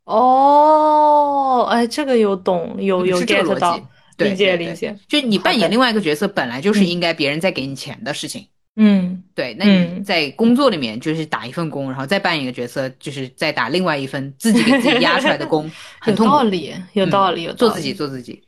[0.05, 3.85] 哦，哎，这个有懂，有有是这个 get 到逻辑，，
[4.15, 8.47] 对理解理解，就你扮演另外一个角色，本来就是嗯应该别人在给你钱的事情。
[8.79, 15.63] 嗯对，那你嗯在工作里面就是打一份工，然后再扮演一个角色，就是再打另外一份自己给自己压出来的工，
[15.99, 16.31] 很有痛苦。
[16.31, 18.43] 道理，有嗯道理，有道理做自己，做自己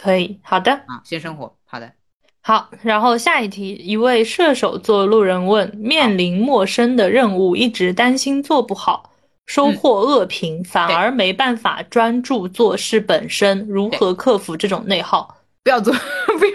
[0.00, 0.72] 可以，好的。
[0.72, 1.52] 啊，先生活。
[1.64, 1.92] 好的，
[2.40, 9.12] 好，然后下一题，一位射手座路人问：面临陌生的任务，一直担心做不好，
[9.46, 15.36] 收获恶评，反而没办法专注做事本身，如何克服这种内耗？
[15.64, 15.92] 不要做，
[16.38, 16.52] 不要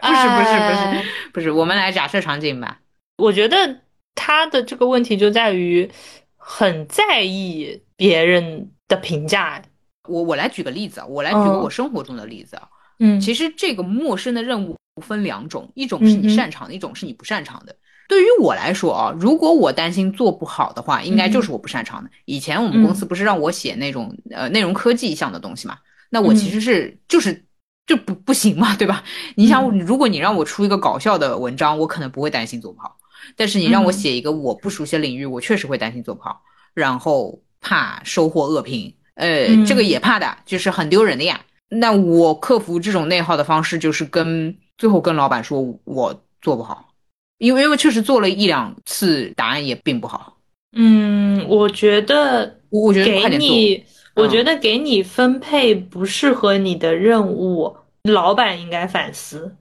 [0.00, 2.80] 不是不是不是哎不是，我们来假设场景吧。
[3.18, 3.82] 我觉得
[4.14, 5.88] 他的这个问题就在于
[6.36, 9.62] 很在意别人的评价。
[10.08, 12.68] 我我来举个例子啊，我来举个嗯我生活中的例子啊。
[13.00, 17.76] 嗯其实这个陌生的任务分两种，一种是你擅长的，一种是你不擅长的。
[18.08, 22.10] 对于我来说啊，如果我担心做不好的话，应该就是我不擅长的。
[22.24, 25.76] 以前我们公司不是让我写那种呃内容科技项的东西嘛，
[26.10, 27.44] 那我其实是就是
[27.86, 29.04] 就不不行嘛，对吧？
[29.36, 32.96] 你想，如果你让我出一个搞笑的文章，我可能不会担心做不好，
[33.36, 36.40] 但是你让我写一个我不熟悉的领域，我确实会担心做不好，
[36.74, 41.40] 然后怕收获恶评，呃，嗯这个也怕的，就是很丢人的呀。
[41.68, 46.92] 那我克服这种内耗的方式，就是跟最后跟老板说我做不好，
[47.38, 50.38] 因为因为确实做了一两次，答案也并不好。
[50.76, 59.54] 嗯，我觉得我我觉得给你，我嗯觉得给你分配不适合你的任务，老板应该反思。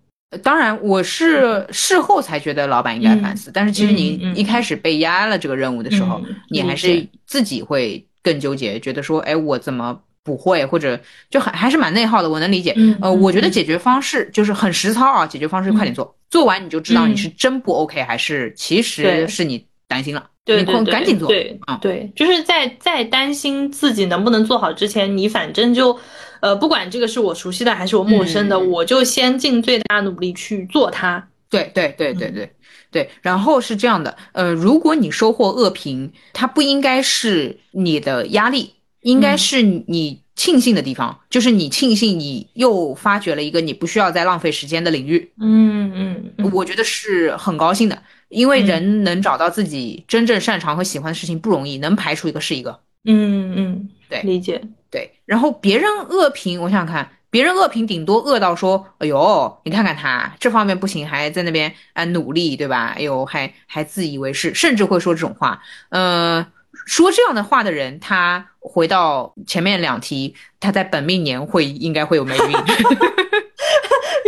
[0.43, 10.99] 当然我是事后才觉得老板应该反思，但是其实你一开始被压了这个任务的时候，嗯你还是自己会更纠结，觉得说，哎，我怎么不会，或者
[11.29, 12.29] 就很还是蛮内耗的。
[12.29, 25.97] 我能理解，呃，我觉得解决方式就是很实操啊，解决方式快点做，做完你就知道你是真不 OK，还是其实是你担心了，你对对对，快赶紧做，对啊，对，就是在在担心自己能不能做好之前，你反正就，
[26.41, 31.25] 呃，不管这个是我熟悉的还是我陌生的，嗯我就先尽最大努力去做它。
[31.49, 32.49] 对对对对嗯
[32.91, 39.37] 对对，然后是这样的，呃，如果你收获恶评，它不应该是你的压力，应该嗯。
[39.37, 46.51] 是你庆幸的地方，就是你庆幸你又发掘了一个你不需要再浪费时间的领域，嗯嗯嗯。
[46.53, 48.65] 我觉得是很高兴的，因为嗯。
[48.65, 52.79] 人能找到自己真正擅长和喜欢的事情不容易，能排除一个是一个。
[53.05, 54.61] 嗯嗯，对理解。
[54.89, 62.93] 对，然后别人恶评，我想想看，别人恶评顶多恶到说，哎呦，你看看他这方面不行，还在那边啊努力，对吧？
[62.95, 65.61] 哎呦，还还自以为是，甚至会说这种话。
[65.89, 66.45] 呃，
[66.85, 72.51] 说这样的话的人，他回到前面两题，他在本命年会应该会有霉运。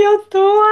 [0.04, 0.66] 有毒啊！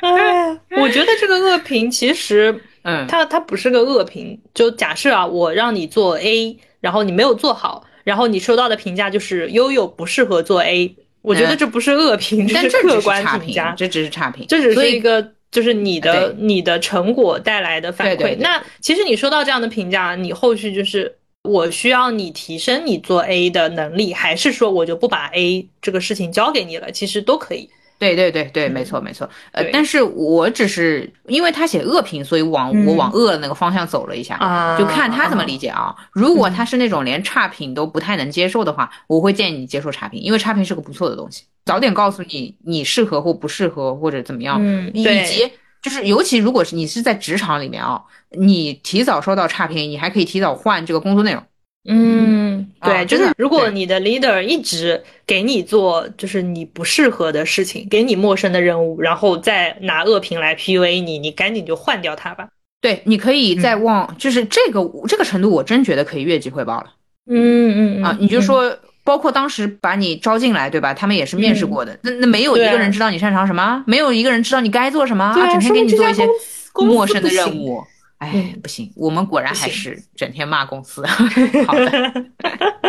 [0.00, 4.40] 哎，我觉得这个恶评其实嗯，它它不是个恶评。
[4.52, 10.96] 就假设啊，我让你做 A，然后你没有做好，然后你收到的评价就是悠悠不适合做 A。
[11.22, 13.74] 我觉得这不是恶评，这只是客观评评价，。
[13.76, 18.16] 这只是差评，这只是一个就是你的你的成果带来的反馈。
[18.16, 26.90] 对对对那其实你收到这样的评价，你后续就是我需要你提升你做 A 的能力，还是说我就不把 A 这个事情交给你了？
[26.92, 27.68] 其实都可以。
[27.98, 29.28] 对对对对，没错没错。
[29.52, 34.36] 呃，但是我只是因为他写恶评，所以往嗯我往恶的那个方向走了一下。
[34.36, 35.94] 啊就看他怎么理解啊。
[36.12, 41.44] 如果他是那种连差评都不太能接受的话，我会建议你接受差评，因为差评是个不错的东西。
[41.64, 44.62] 早点告诉你你适合或不适合或者怎么样，
[44.94, 45.50] 以及
[45.82, 51.42] 就是尤其如果是你是在职场里面啊，你提早收到差评，你还可以提早换这个工作内容。
[51.90, 62.46] 嗯，啊对，就真的是如果你的 leader 一直给你做就是你不适合的事情，给你陌生的任务，然后再拿恶评来 PUA 你，你赶紧就换掉他吧。
[62.80, 66.86] 对，你可以再往，就是这个这个程度，我真觉得可以越级汇报了
[67.30, 68.16] 嗯嗯啊！
[68.20, 70.94] 你就说，包括当时把你招进来，对吧？
[70.94, 76.26] 他们也是面试过的，那那没有一个人知道你擅长什么，没有一个人知道你该做什么，整天给你做一些
[76.74, 77.82] 陌生的任务。
[78.18, 81.06] 哎嗯，不行，我们果然还是整天骂公司。
[81.66, 82.24] 好的，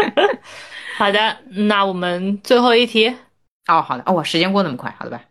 [0.97, 3.07] 好的，那我们最后一题，
[3.67, 5.21] 哦，好的，哦，我时间过那么快，好的吧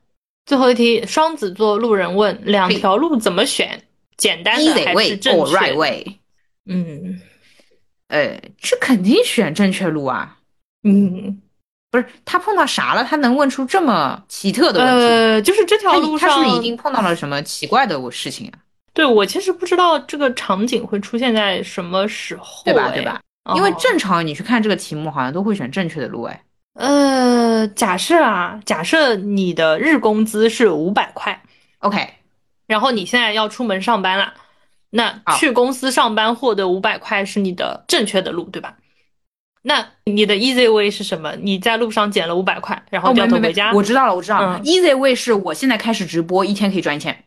[0.47, 3.83] 最后一题，双子座路人问：两条路怎么选？
[4.17, 6.19] 简单的还是正确 right 的？way？
[6.67, 7.21] 嗯
[8.09, 10.39] 呃，这肯定选正确路啊。
[10.85, 11.43] 嗯，
[11.91, 13.05] 不是他碰到啥了？
[13.05, 15.03] 他能问出这么奇特的问题？
[15.03, 18.59] 呃，就是这条路上，他是不是已经碰到了什么奇怪的事情啊？
[18.99, 22.89] 对我其实不知道这个场景会出现在什么时候，对吧？
[22.89, 23.21] 哎对吧？？
[23.55, 26.43] 因为哦正常你去看这个题目，好像都会选正确的路，哎，
[26.75, 31.41] 呃，假设啊，假设你的日工资是五百块
[31.79, 32.09] ，OK，
[32.67, 34.35] 然后你现在要出门上班了，
[34.91, 38.75] 那去公司上班获得五百块是你的正确的路，对吧？
[39.63, 41.37] 那你的 easy way 是什么？
[41.41, 43.73] 你在路上捡了五百块，然后哦，没没没掉头回家。
[43.73, 44.59] 我知道了，我知道了。
[44.59, 47.25] 嗯 Easy way 是我现在开始直播，一天可以赚一千。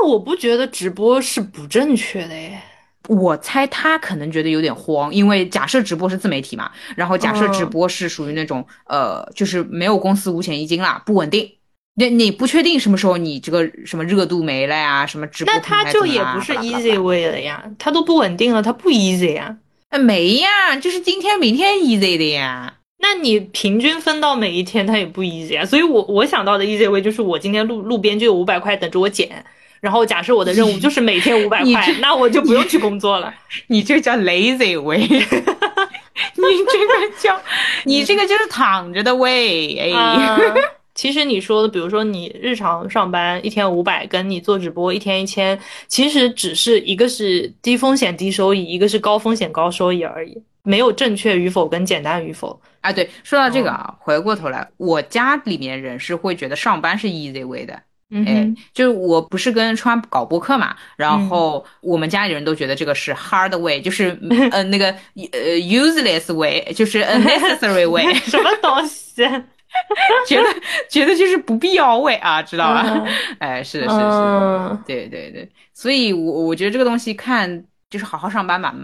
[0.00, 2.60] 那我不觉得直播是不正确的耶。
[3.08, 11.50] 我猜他可能觉得有点慌，因为假设直播是自媒体嘛，然后假设直嗯播是属于那种、呃，就是没有公司五险一金啦，不稳定。
[11.96, 19.56] 那你不确定什么时候你这个什么热度没了呀，什么直播那他就也不是 easy way 了呀，他都不稳定了，他不 easy 呀。
[19.88, 22.74] 呃没呀，就是今天明天 easy 的呀。
[23.02, 25.64] 那你平均分到每一天，它也不 easy 啊。
[25.64, 29.44] 所以我我想到的 easy way 就是我今天路路边就有五百块等着我捡，
[29.80, 33.32] 然后假设我的任务就是每天五百块，那我就不用去工作了。
[33.68, 37.40] 你这叫 lazy way， 你这个叫
[37.84, 39.76] 你这个就是躺着的 way。
[39.78, 40.52] 哎，
[40.94, 50.42] 其实你说的，比如说你日常上班一天五百，跟你做直播一天一千，其实只是一个是低风险低收益，一个是高风险高收益而已。
[50.62, 57.80] 没有正确与否跟简单与否啊，对，说到这个啊，回过头来，我家里面人是会觉得上班是 easy way 的，
[58.26, 64.18] 哎，就是我不是跟川搞播客嘛，然后我们家里人都觉得这个是 hard way，就是
[64.50, 64.90] 呃那个
[65.32, 69.24] 呃 useless way，就是 unnecessary way， 什么东西？
[70.26, 70.44] 觉得
[70.88, 73.04] 觉得就是不必要位啊，知道吧？
[73.38, 78.74] 哎，是的，是的，是的，对对对，所以我我觉得这个东西看就是好好上班嘛。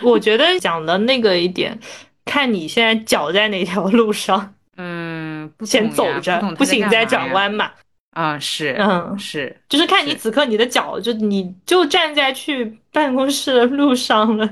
[0.00, 1.78] 我觉得讲的那个一点，
[2.24, 7.70] 看你现在脚在哪条路上，嗯，先走着，不行再转弯嘛。
[8.16, 14.48] 啊，是，嗯，是，就是看你此刻你的脚，就你就站在去办公室的路上了。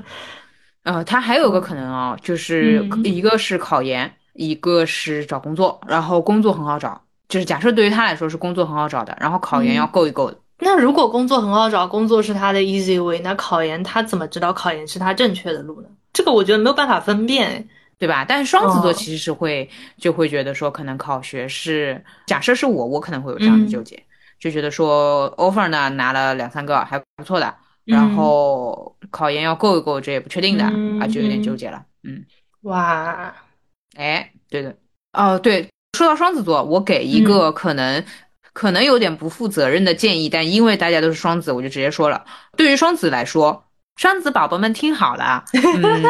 [0.83, 10.37] 呃，他还有个可能啊，就是一个是考研，一个是找工作，然后工作很好找，就是假设对于他来说是工作很好找的，然后考研要够一够的。
[10.59, 15.87] 那如果工作很好找，工作是他的 easy way，那考研他怎么知道考研是他正确的路呢？
[16.13, 18.25] 这个我觉得没有办法分辨，对吧？
[18.27, 24.01] 但是双子座其实是会就会觉得说，可能考学是假设是我，我可能会有这样的纠结，
[24.39, 30.63] 就觉得说 offer 呢拿了两三个还不错的，然后考研要够一够，这也不确定的
[30.99, 31.83] 啊，就有点纠结了。
[32.03, 32.23] 嗯，
[32.61, 33.33] 哇，
[33.95, 34.75] 哎，对的，
[35.13, 38.03] 哦对，说到双子座，我给一个可能。
[38.53, 42.23] 可能有点不负责任的建议，但因为大家都是双子，我就直接说了。
[42.55, 43.65] 对于双子来说，
[43.97, 46.03] 双子宝宝们听好了，嗯，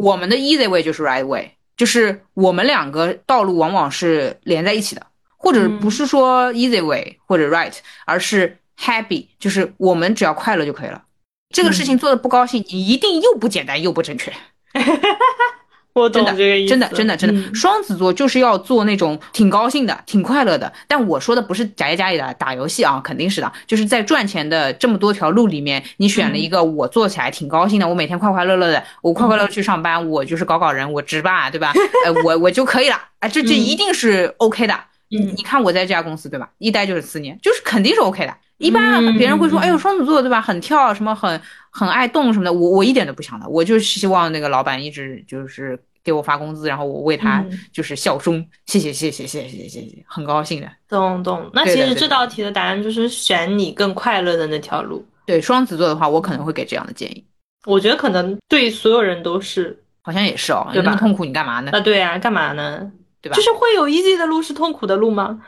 [0.00, 7.74] 我们的 easy way 就是 right way，就是我们两个道路往往是连在一起的，或者不是说 easy way 或者 right，
[8.06, 11.02] 而是 happy，就是我们只要快乐就可以了。
[11.50, 14.32] 这个事情做的不高兴，你一定又不简单又不正确。
[15.92, 20.72] 我懂这个意思，真的，真的，真的，双子座就是要做那种挺高兴的、挺快乐的。
[20.86, 31.72] 但我说的不是宅在家里的打游戏啊，肯定是的，就是在赚钱的这么多条路里面，你选了一个我做起来挺高兴的，我每天快快乐乐的，我快快乐乐去上班，我就是搞搞人，我值吧，对吧？
[32.06, 34.74] 呃，我我就可以了，哎，这这一定是 OK 的。
[35.12, 36.48] 嗯，你看我在这家公司，对吧？
[36.58, 38.32] 一待就是四年，就是肯定是 OK 的。
[38.58, 40.40] 一般别人会说，哎呦，双子座对吧？
[40.40, 42.52] 很跳，什么很很爱动什么的。
[42.52, 48.44] 我我一点都不想的，我就是希望那个老板一直就是给我发工资，然后我为他就是效忠。
[48.66, 50.68] 谢谢谢谢谢谢谢谢谢，很高兴的。
[50.88, 51.50] 懂懂。
[51.52, 55.04] 那其实这道题的答案就是选你更快乐的那条路。
[55.26, 57.24] 对双子座的话，我可能会给这样的建议。
[57.66, 60.68] 我觉得可能对所有人都是，好像也是哦。
[60.72, 60.96] 对吧？
[60.96, 61.70] 痛苦你干嘛呢？
[61.72, 62.90] 啊，对呀，干嘛呢？
[63.20, 63.36] 对吧？
[63.36, 65.40] 就是会有 easy 的路是痛苦的路吗？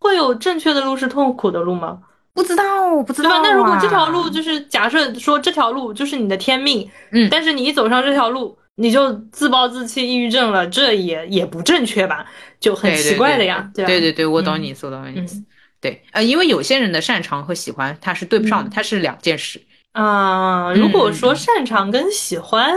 [0.00, 2.00] 会有正确的路是痛苦的路吗？
[2.38, 3.42] 不知道，不知道。
[3.42, 12.24] 那如果这条路就是假设说这条路就是你的天命，嗯，但是你一走上这条路，你就自暴自弃、抑郁症了，这也也不正确吧？
[12.60, 15.42] 就很奇怪的呀，对对对对，我懂你说的意思。
[15.80, 19.60] 对，呃，因为有些人的擅长和喜欢它是对不上的，它是两件事
[19.92, 20.72] 啊。
[20.74, 22.72] 如果说擅长跟喜欢，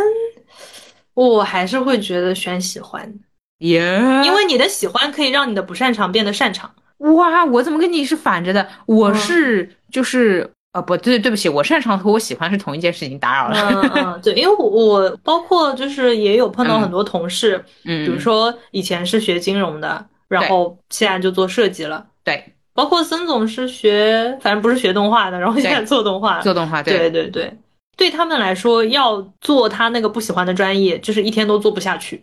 [1.13, 3.13] 我还是会觉得选喜欢，
[3.59, 6.73] 耶，因为你的喜欢可以让你的不擅长变得擅长。
[7.01, 8.67] 哇，我怎么跟你是反着的？
[8.85, 13.81] 我是就是呃，不对，对不起，我擅长和我喜欢是同一件事情，打扰了。
[13.83, 22.05] 嗯嗯，对，因为我我包括就是也有碰到很多同事，嗯，比如说以前是学金融的，然后现在就做设计了。
[22.23, 27.51] 对，包括孙总是学，反正不是学动画的，然后现在做动画，做动画，对对对，
[27.97, 32.21] 对他们来说要做他那个不喜欢的专业，就是一天都做不下去。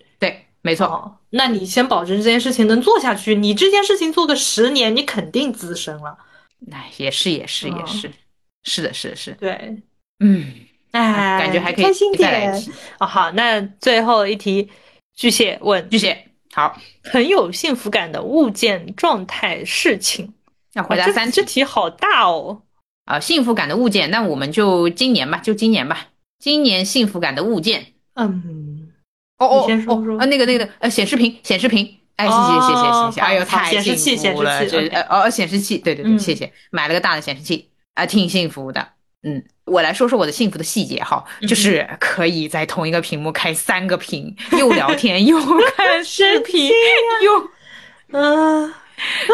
[0.62, 0.70] 对。
[0.70, 3.34] 没错，那你先保证这件事情能做下去。
[3.34, 6.18] 你这件事情做个十年，你肯定资深了。
[6.72, 8.10] 哎，也是，也是，也是，
[8.64, 9.32] 是的，是的，是。
[9.32, 9.80] 对，
[10.18, 10.52] 嗯，
[10.90, 12.52] 哎，感觉还可以开心点。
[12.98, 14.68] 哦，好，那最后一题，
[15.14, 20.34] 巨蟹问巨蟹，好，很有幸福感的物件、状态、事情，
[20.74, 21.30] 要回答三。
[21.30, 22.62] 这题好大哦。
[23.04, 26.08] 啊，幸福感的物件，那我们就今年吧，就今年吧，
[26.40, 28.57] 今年幸福感的物件，嗯。
[29.38, 38.88] 哦哦哦，啊，那个那个呃，显示屏，显示屏，哎，谢谢谢谢谢谢，哎呦，太幸福了，这呃哦，显示器，对对对，谢谢，买了个大的显示器，啊，挺幸福的，
[39.22, 45.38] 嗯，我来说说我的幸福的细节哈，就是可以在同一个屏幕开三个屏，又聊天又
[45.76, 46.70] 看视频，
[47.22, 48.74] 又，啊，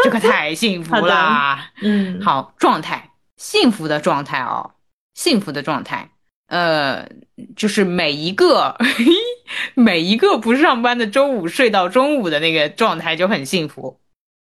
[0.03, 4.73] 这可太幸福 啦，嗯，好，状态，幸福的状态哦，
[5.15, 6.11] 幸福的状态，
[6.47, 7.07] 呃，
[7.55, 8.75] 就是每一个。
[9.75, 13.99] 每一个不上班的周五睡到中午的那个状态就很幸福。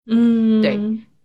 [0.07, 0.79] 嗯，对，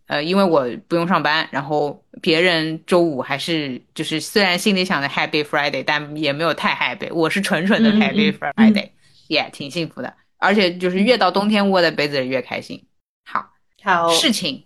[0.07, 8.91] 呃，因为我不用上班，然后别人周五还是就是虽然心里想着 Happy Friday，但也没有太 Happy，我是纯纯的 Happy Friday，
[9.27, 10.13] 也挺幸福的。
[10.37, 12.85] 而且就是越到冬天窝在被子里越开心。
[13.25, 13.49] 好，
[13.83, 14.63] 好事情。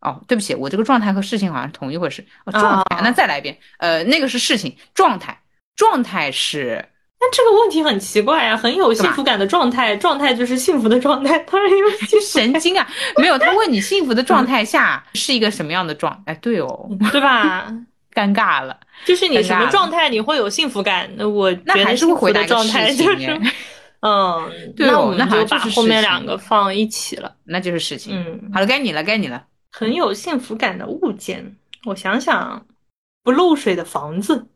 [0.00, 2.24] 哦，对不起，我这个状态和事情好像是同一回事。
[2.44, 3.58] 哦，状态，那再来一遍。
[3.78, 5.36] 呃，那个是事情，状态，
[5.76, 6.88] 状态是。
[7.18, 12.84] 但这个问题很奇怪啊，很有幸福感的状态，状态就是幸福的状态，当然有神经啊！
[13.16, 16.20] 没有，他问你幸福的状态下是一个什么样的状？
[16.26, 17.72] 哎，对哦，对吧？
[18.12, 21.08] 尴尬了，就是你什么状态你会有幸福感？
[21.16, 23.40] 那我那还是会回答状态，就是，
[24.00, 28.14] 嗯， 对哦，那就把后面两个放一起了，那就是事情。
[28.14, 29.44] 嗯，好了，该你了，该你了。
[29.70, 31.56] 很有幸福感的物件，
[31.86, 32.66] 我想想，
[33.22, 34.48] 不漏水的房子，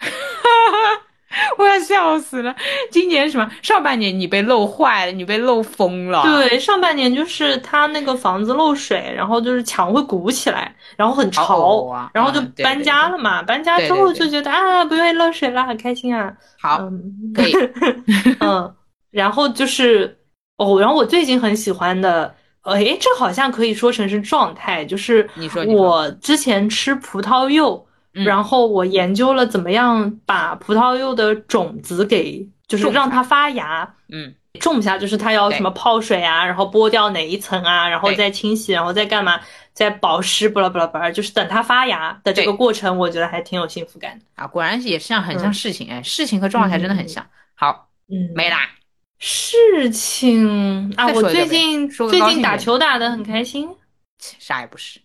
[1.58, 2.54] 我要笑死了。
[2.90, 6.22] 今年什么上半年你被漏坏了，你被漏疯了。
[6.22, 13.42] 对，上半年就是他那个房子漏水，然后就是墙会鼓起来，然后很潮，然后就搬家了嘛。
[13.42, 16.32] 搬家之后就觉得啊，不愿意漏水了，很开心啊。
[16.60, 16.88] 好，
[17.34, 17.52] 可以。
[18.40, 18.74] 嗯，
[19.10, 20.18] 然后就是
[20.56, 22.34] 哦，然后我最近很喜欢的。
[22.62, 25.26] 哎，这好像可以说成是状态，就是
[25.66, 27.86] 我之前吃葡萄柚，
[28.24, 39.40] 然后我研究了怎么样把葡萄柚的种子给，就是让它发芽，嗯，种下，就是它要什么泡水啊，然后剥掉哪一层啊，然后再清洗，然后再干嘛，
[39.72, 44.24] 再保湿，巴拉巴拉巴拉，就是等它发芽的这个过程，我觉得还挺有幸福感的。
[44.36, 44.46] 啊。
[44.46, 47.24] 果然也像很像事情，哎，事情和状态真的很像。
[47.54, 48.58] 好，嗯，没啦。
[49.20, 53.68] 事情啊，我最近最近打球打得很开心，
[54.18, 55.00] 啥也不是。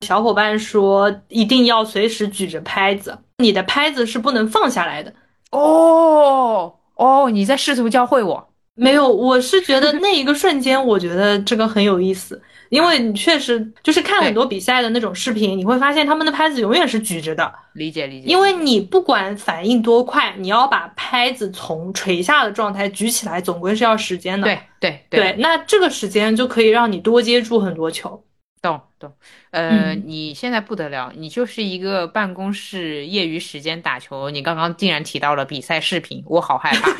[0.00, 5.12] 小伙伴说一定要随时举着拍子，你的拍子是不能放下来的。
[5.50, 8.48] 哦哦，你在试图教会我？
[8.76, 12.42] 没有，我是觉得那一个瞬间，我觉得这个很有意思。
[12.70, 17.54] 因为你确实就是看很多比赛的那种视频，你会发现他们的拍子永远是举着的。
[17.74, 18.26] 理解理解。
[18.26, 24.46] 因为你不管反应多快，你要把拍子从垂下的状态举起来，总归是要时间的。
[24.46, 25.36] 对对对。
[25.38, 28.24] 那这个时间就可以让你多接触很多球。
[28.64, 29.12] 懂懂。
[29.50, 34.30] 呃，你现在不得了，你就是一个办公室业余时间打球。
[34.30, 36.90] 你刚刚竟然提到了比赛视频，我好害怕。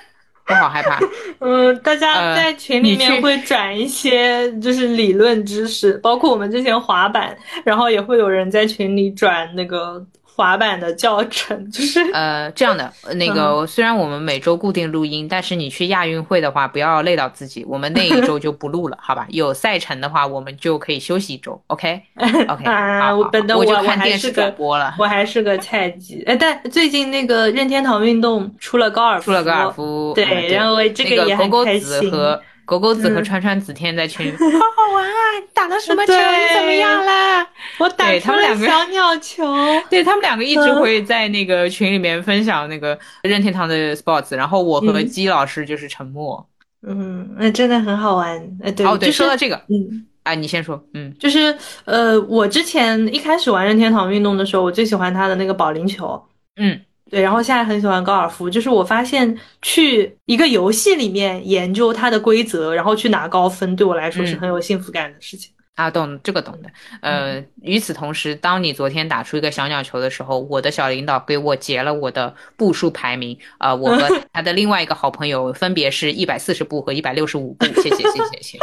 [0.48, 0.98] 我好害怕。
[1.40, 10.02] 嗯，大家在群里面会转一些就是理论知识，包括我们之前滑板，然后也会有人在群里转那个。
[10.40, 19.26] 滑板的教程 就是呃这样的，那个虽然我们每周固定录音，但是你去亚运会的话，不要累到自己，我们那一周就不录了，好吧？
[19.28, 22.00] 有赛程的话，我们就可以休息一周，OK
[22.48, 22.64] OK。
[22.64, 26.22] 啊，我本的我就看电视转播了，我还是个菜鸡。
[26.22, 31.50] 哎，但最近那个任天堂运动出了高尔夫，出了高尔夫，对，然后这个也很开心。
[31.50, 31.64] 狗狗
[32.00, 32.42] 子和
[32.78, 35.38] 川川子天在群里， 好好玩啊！
[35.40, 36.12] 你打了什么球？
[36.12, 37.46] 你怎么样啦？
[37.78, 39.44] 我打出了小鸟球。
[39.90, 46.46] 对他们两个一直会在那个群里面分享那个任天堂的 sports，然后我和姬老师就是沉默。
[46.86, 48.36] 嗯，那真的很好玩。
[48.62, 56.22] 哎，对，哦对，说到这个，嗯，啊，你先说，嗯，就是呃，我之前一开始玩任天堂运动的时候，我最喜欢他的那个保龄球，
[56.56, 56.80] 嗯。
[57.10, 65.90] 对，然后现在很喜欢高尔夫，就是我发现去一个游戏里面研究它的规则，然后去拿高分，对我来说是很有幸福感的事情啊。
[65.90, 66.70] 懂这个懂的。
[67.00, 77.66] 呃，与此同时，当你昨天打出一个小鸟球的时候，我的小领导给我截了我的步数排名啊，我和 他的另外一个好朋友分别是一百四十步和一百六十五步。
[77.66, 78.58] 谢谢谢谢谢谢。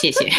[0.00, 0.30] 谢谢，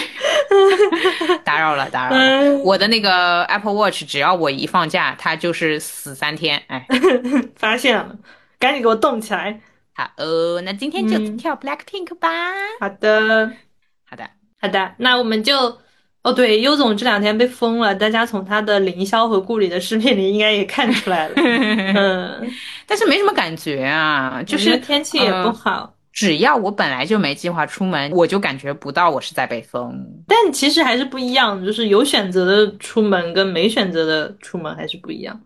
[1.44, 2.58] 打扰了，打扰了。
[2.60, 6.62] 我的那个 Apple Watch，只要我一放假，它就是死三天。
[6.68, 6.86] 哎，
[7.56, 8.16] 发现了，
[8.60, 9.60] 赶紧给我动起来。
[9.94, 12.30] 好哦，那今天就跳 Black Pink 吧。
[12.80, 13.52] 好的，
[14.10, 14.30] 好的，
[14.62, 14.94] 好的。
[14.98, 15.80] 那我们就，
[16.22, 21.34] 哦，对，优总这两天被封了，大家从他的凌霄和顾里的视频里应该也看出来了。
[21.42, 22.54] 嗯，
[22.86, 25.96] 但是没什么感觉啊，就是天气也不好。
[26.18, 30.04] 只要我本来就没计划出门，我就感觉不到我是在被封。
[30.26, 35.40] 但其实还是不一样，就是有选择的出门跟没选择的出门还是不一样。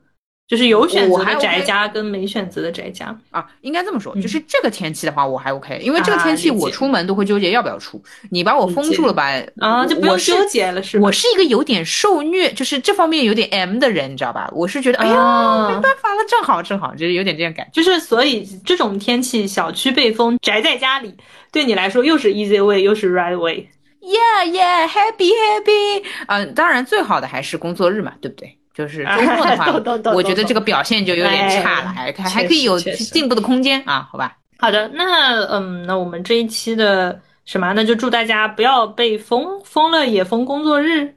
[0.51, 4.13] 就是有选择的宅家跟没选择的宅家啊，应该这么说。
[4.17, 8.03] 就是这个天气的话，我还 OK，因为这个天气我出门都会纠结要不要出。
[8.31, 9.31] 你把我封住了吧？
[9.61, 14.51] 啊，就不用纠结了，是我是一个有点受虐，就是这方面有点 M 的人，你知道吧？
[14.53, 17.71] 我是觉得，哎呀，没办法了，正好正好，就是有点这样感觉。
[17.71, 21.15] 就是所以这种天气，小区被封，宅在家里，
[21.53, 23.69] 对你来说又是 easy way，又是 right way。
[24.01, 26.03] Yeah yeah，happy happy。
[26.27, 28.57] 嗯，当然最好的还是工作日嘛，对不对？
[28.81, 34.37] 就是 周末的话，我觉得这个表现就有点差了，还还还可以有进步的空间啊，好吧？
[34.57, 37.71] 好的，那嗯，那我们这一期的什么？
[37.73, 41.13] 那就祝大家不要被封，封了也封工作日。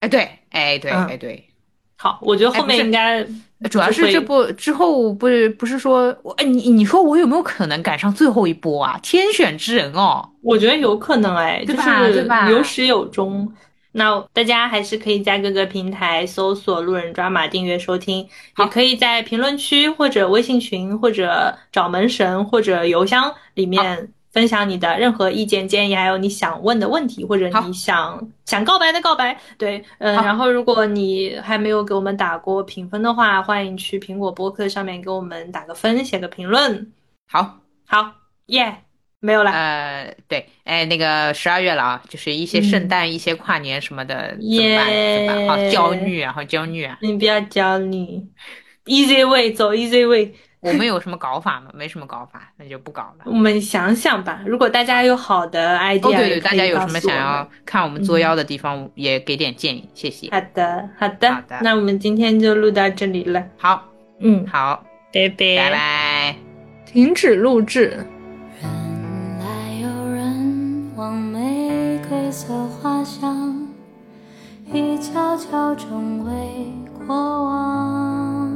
[0.00, 1.44] 哎，对，哎，对，嗯哎，对。
[1.96, 3.26] 好，我觉得后面应该
[3.68, 8.96] 主要是这部之后不是不是说我哎你你说我有没有可能赶上最后一波啊？
[9.02, 13.52] 天选之人哦，我觉得有可能哎，就是有始有终。
[13.92, 18.28] 那大家还是可以在各个平台搜索“路人抓马”订阅收听，
[18.58, 29.36] 也可以在评论区或者微信群或者找门神或者邮箱里面分享你的任何意见建议，还有你想问的问题或者你想想告白的告白。
[29.56, 36.92] 对，嗯，好然后如果你还没有给我们打过评分的话，欢迎去苹果播客上面给我们打个分，写个评论。
[37.26, 38.12] 好，好，
[38.46, 38.84] 耶，
[39.20, 39.50] 没有了。
[39.50, 44.86] 呃，对，哎，那个十二月了啊，就是一些圣诞、一些跨年什么的，怎么办？
[44.86, 45.48] 怎么办？
[45.48, 46.96] 好焦虑啊，好焦虑啊！
[47.02, 48.22] 你不要焦虑
[48.86, 50.32] ，easy way，走 easy way。
[50.60, 51.70] 我们有什么搞法吗？
[51.72, 53.24] 没什么搞法，那就不搞了。
[53.26, 60.28] 我们想想吧，如果大家有好的 idea，哦，对大家有什么想要看我们作妖的地方，也给点建议，谢谢。
[60.32, 63.44] 好的，好的，好的那我们今天就录到这里了。
[63.56, 63.84] 好，
[64.18, 66.36] 嗯，好，拜拜，拜拜。
[66.86, 68.04] 停止录制。
[72.40, 73.66] 色花香，
[74.72, 78.48] 一悄悄成为过往。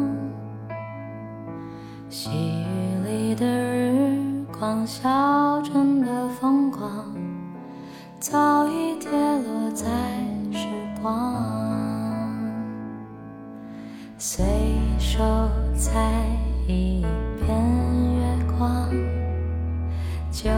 [2.08, 6.88] 细雨里的日光，小镇的风光，
[8.20, 9.84] 早已跌落在
[10.52, 10.68] 时
[11.02, 11.34] 光。
[14.16, 14.44] 随
[15.00, 15.18] 手
[15.74, 16.24] 采
[16.68, 17.04] 一
[17.40, 17.52] 片
[18.14, 18.88] 月光。
[20.30, 20.50] 就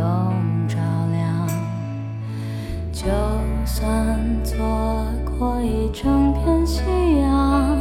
[0.00, 0.76] 晚都照
[1.12, 1.46] 亮。
[2.92, 3.06] 就
[3.66, 5.06] 算错
[5.38, 6.82] 过一整片夕
[7.20, 7.76] 阳，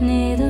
[0.00, 0.44] 你的